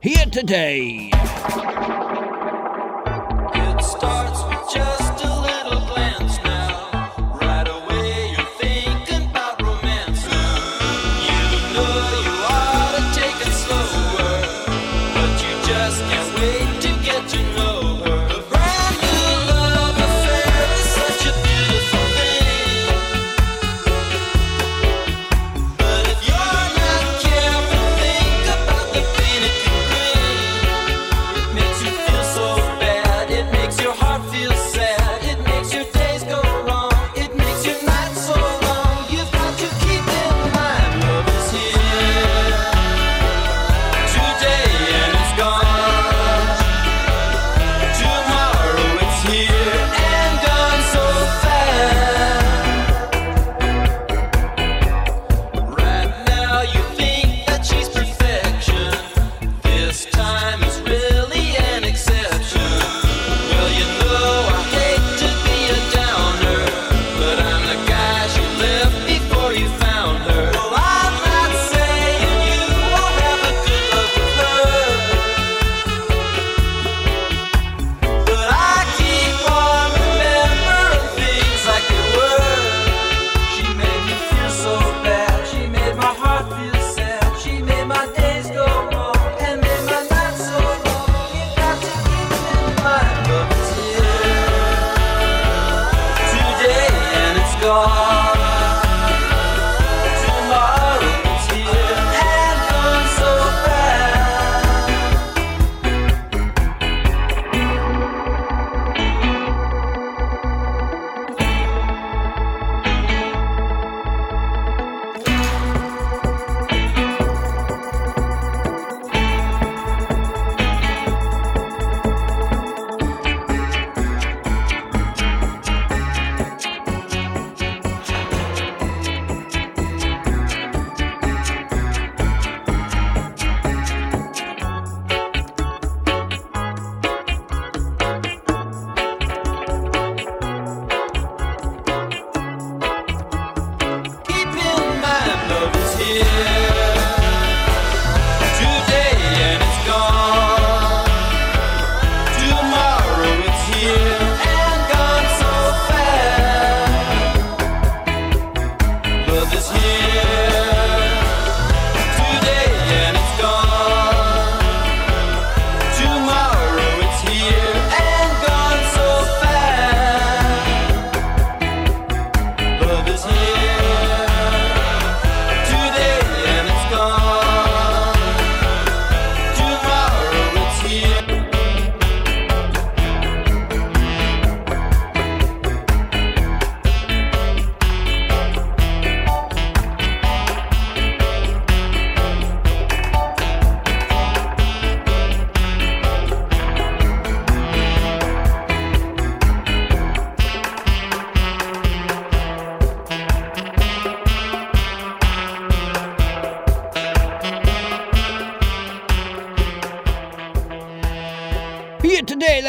Here 0.00 0.26
Today. 0.26 1.10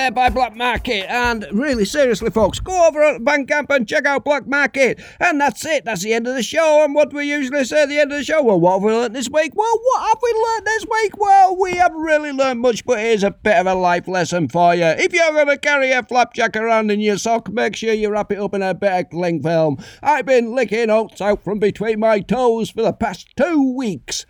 There 0.10 0.30
by 0.30 0.34
Black 0.34 0.56
Market. 0.56 1.10
And 1.10 1.46
really, 1.52 1.86
seriously, 1.86 2.30
folks, 2.32 2.60
go 2.60 2.88
over 2.88 3.04
at 3.04 3.22
Bandcamp 3.22 3.70
and 3.70 3.88
check 3.88 4.06
out 4.06 4.26
Black 4.26 4.48
Market. 4.48 5.00
And 5.20 5.40
that's 5.40 5.66
it. 5.66 5.86
That's 5.86 6.04
the 6.04 6.14
end 6.14 6.28
of 6.28 6.36
the 6.36 6.44
show. 6.44 6.84
And 6.84 6.96
what 6.96 7.10
do 7.10 7.18
we 7.18 7.26
usually 7.26 7.64
say 7.66 7.84
at 7.84 7.90
the 7.90 8.00
end 8.00 8.12
of 8.12 8.18
the 8.18 8.24
show? 8.24 8.42
Well, 8.42 8.60
what 8.60 8.74
have 8.74 8.84
we 8.84 8.92
learnt 8.92 9.14
this 9.14 9.30
week? 9.30 9.52
Well, 9.56 9.80
what 9.82 10.08
have 10.08 10.20
we 10.22 10.34
learnt 10.34 10.66
this 10.66 10.86
week? 10.90 11.18
Well, 11.18 11.58
we 11.58 11.74
haven't 11.74 12.02
really 12.02 12.32
learnt 12.32 12.60
much, 12.60 12.86
but 12.86 13.00
here's 13.00 13.24
a 13.24 13.32
bit 13.32 13.58
of 13.58 13.68
a 13.68 13.76
life 13.76 14.08
lesson 14.08 14.48
for 14.50 14.74
you. 14.74 14.86
If 14.86 15.12
going 15.12 15.48
to 15.48 15.58
carry 15.58 15.92
a 15.92 16.04
flapjack 16.04 16.56
around 16.56 16.92
in 16.92 17.00
your 17.00 17.18
sock, 17.18 17.52
make 17.52 17.76
sure 17.76 17.94
you 17.94 18.10
wrap 18.10 18.32
it 18.32 18.40
up 18.40 18.54
in 18.54 18.62
a 18.62 18.74
bit 18.74 18.92
of 18.92 19.10
cling 19.10 19.44
film. 19.44 19.78
I've 20.02 20.26
been 20.26 20.56
licking 20.56 20.90
oats 20.90 21.22
out 21.22 21.44
from 21.44 21.60
between 21.60 22.00
my 22.00 22.22
toes 22.22 22.70
for 22.70 22.82
the 22.82 22.94
past 22.94 23.28
two 23.38 23.76
weeks. 23.76 24.26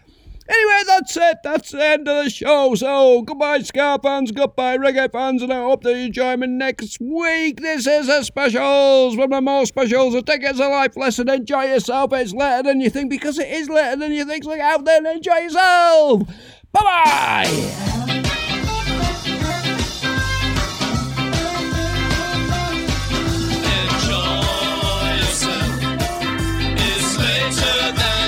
Anyway, 0.49 0.81
that's 0.87 1.15
it. 1.15 1.37
That's 1.43 1.71
the 1.71 1.85
end 1.85 2.07
of 2.07 2.23
the 2.23 2.29
show. 2.31 2.73
So, 2.73 3.21
goodbye, 3.21 3.59
Ska 3.59 3.99
fans, 4.01 4.31
goodbye, 4.31 4.77
reggae 4.77 5.11
fans, 5.11 5.43
and 5.43 5.53
I 5.53 5.61
hope 5.61 5.83
that 5.83 5.95
you 5.95 6.09
join 6.09 6.39
me 6.39 6.47
next 6.47 6.99
week. 6.99 7.61
This 7.61 7.85
is 7.85 8.09
a 8.09 8.23
specials, 8.23 9.15
one 9.15 9.31
of 9.31 9.43
more 9.43 9.67
specials. 9.67 10.15
I 10.15 10.21
think 10.21 10.43
it's 10.43 10.59
a 10.59 10.67
life 10.67 10.97
lesson. 10.97 11.29
Enjoy 11.29 11.65
yourself. 11.65 12.13
It's 12.13 12.33
later 12.33 12.63
than 12.63 12.81
you 12.81 12.89
think 12.89 13.11
because 13.11 13.37
it 13.37 13.47
is 13.47 13.69
later 13.69 13.97
than 13.97 14.11
you 14.11 14.25
think. 14.25 14.43
So, 14.43 14.55
get 14.55 14.61
out 14.61 14.85
there 14.85 14.97
and 14.97 15.07
enjoy 15.07 15.37
yourself. 15.37 16.27
Bye 16.71 16.81
bye. 16.83 17.85
Later 27.19 27.91
than 27.97 28.18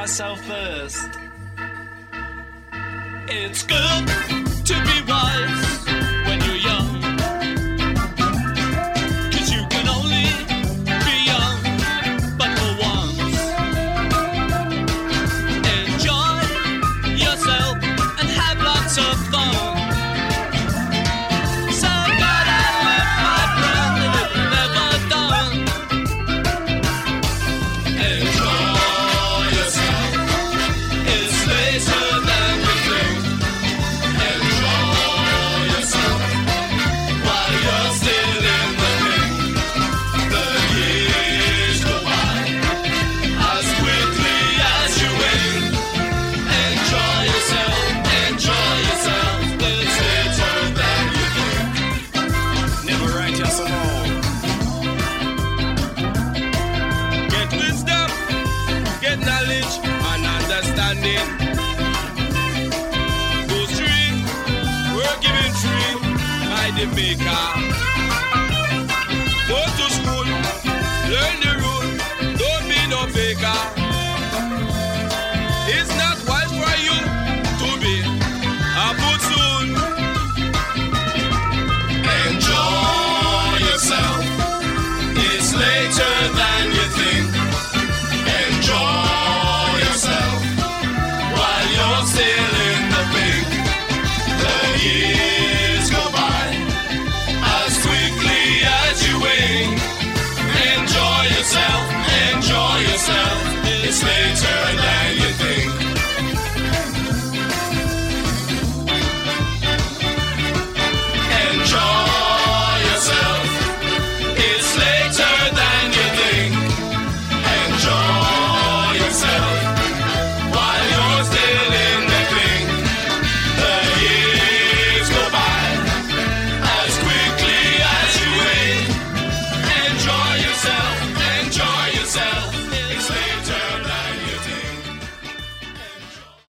myself 0.00 0.40
first. 0.46 1.10
It's 3.28 3.62
good 3.64 4.06
to 4.64 4.74
be 4.86 5.12
wise 5.12 5.59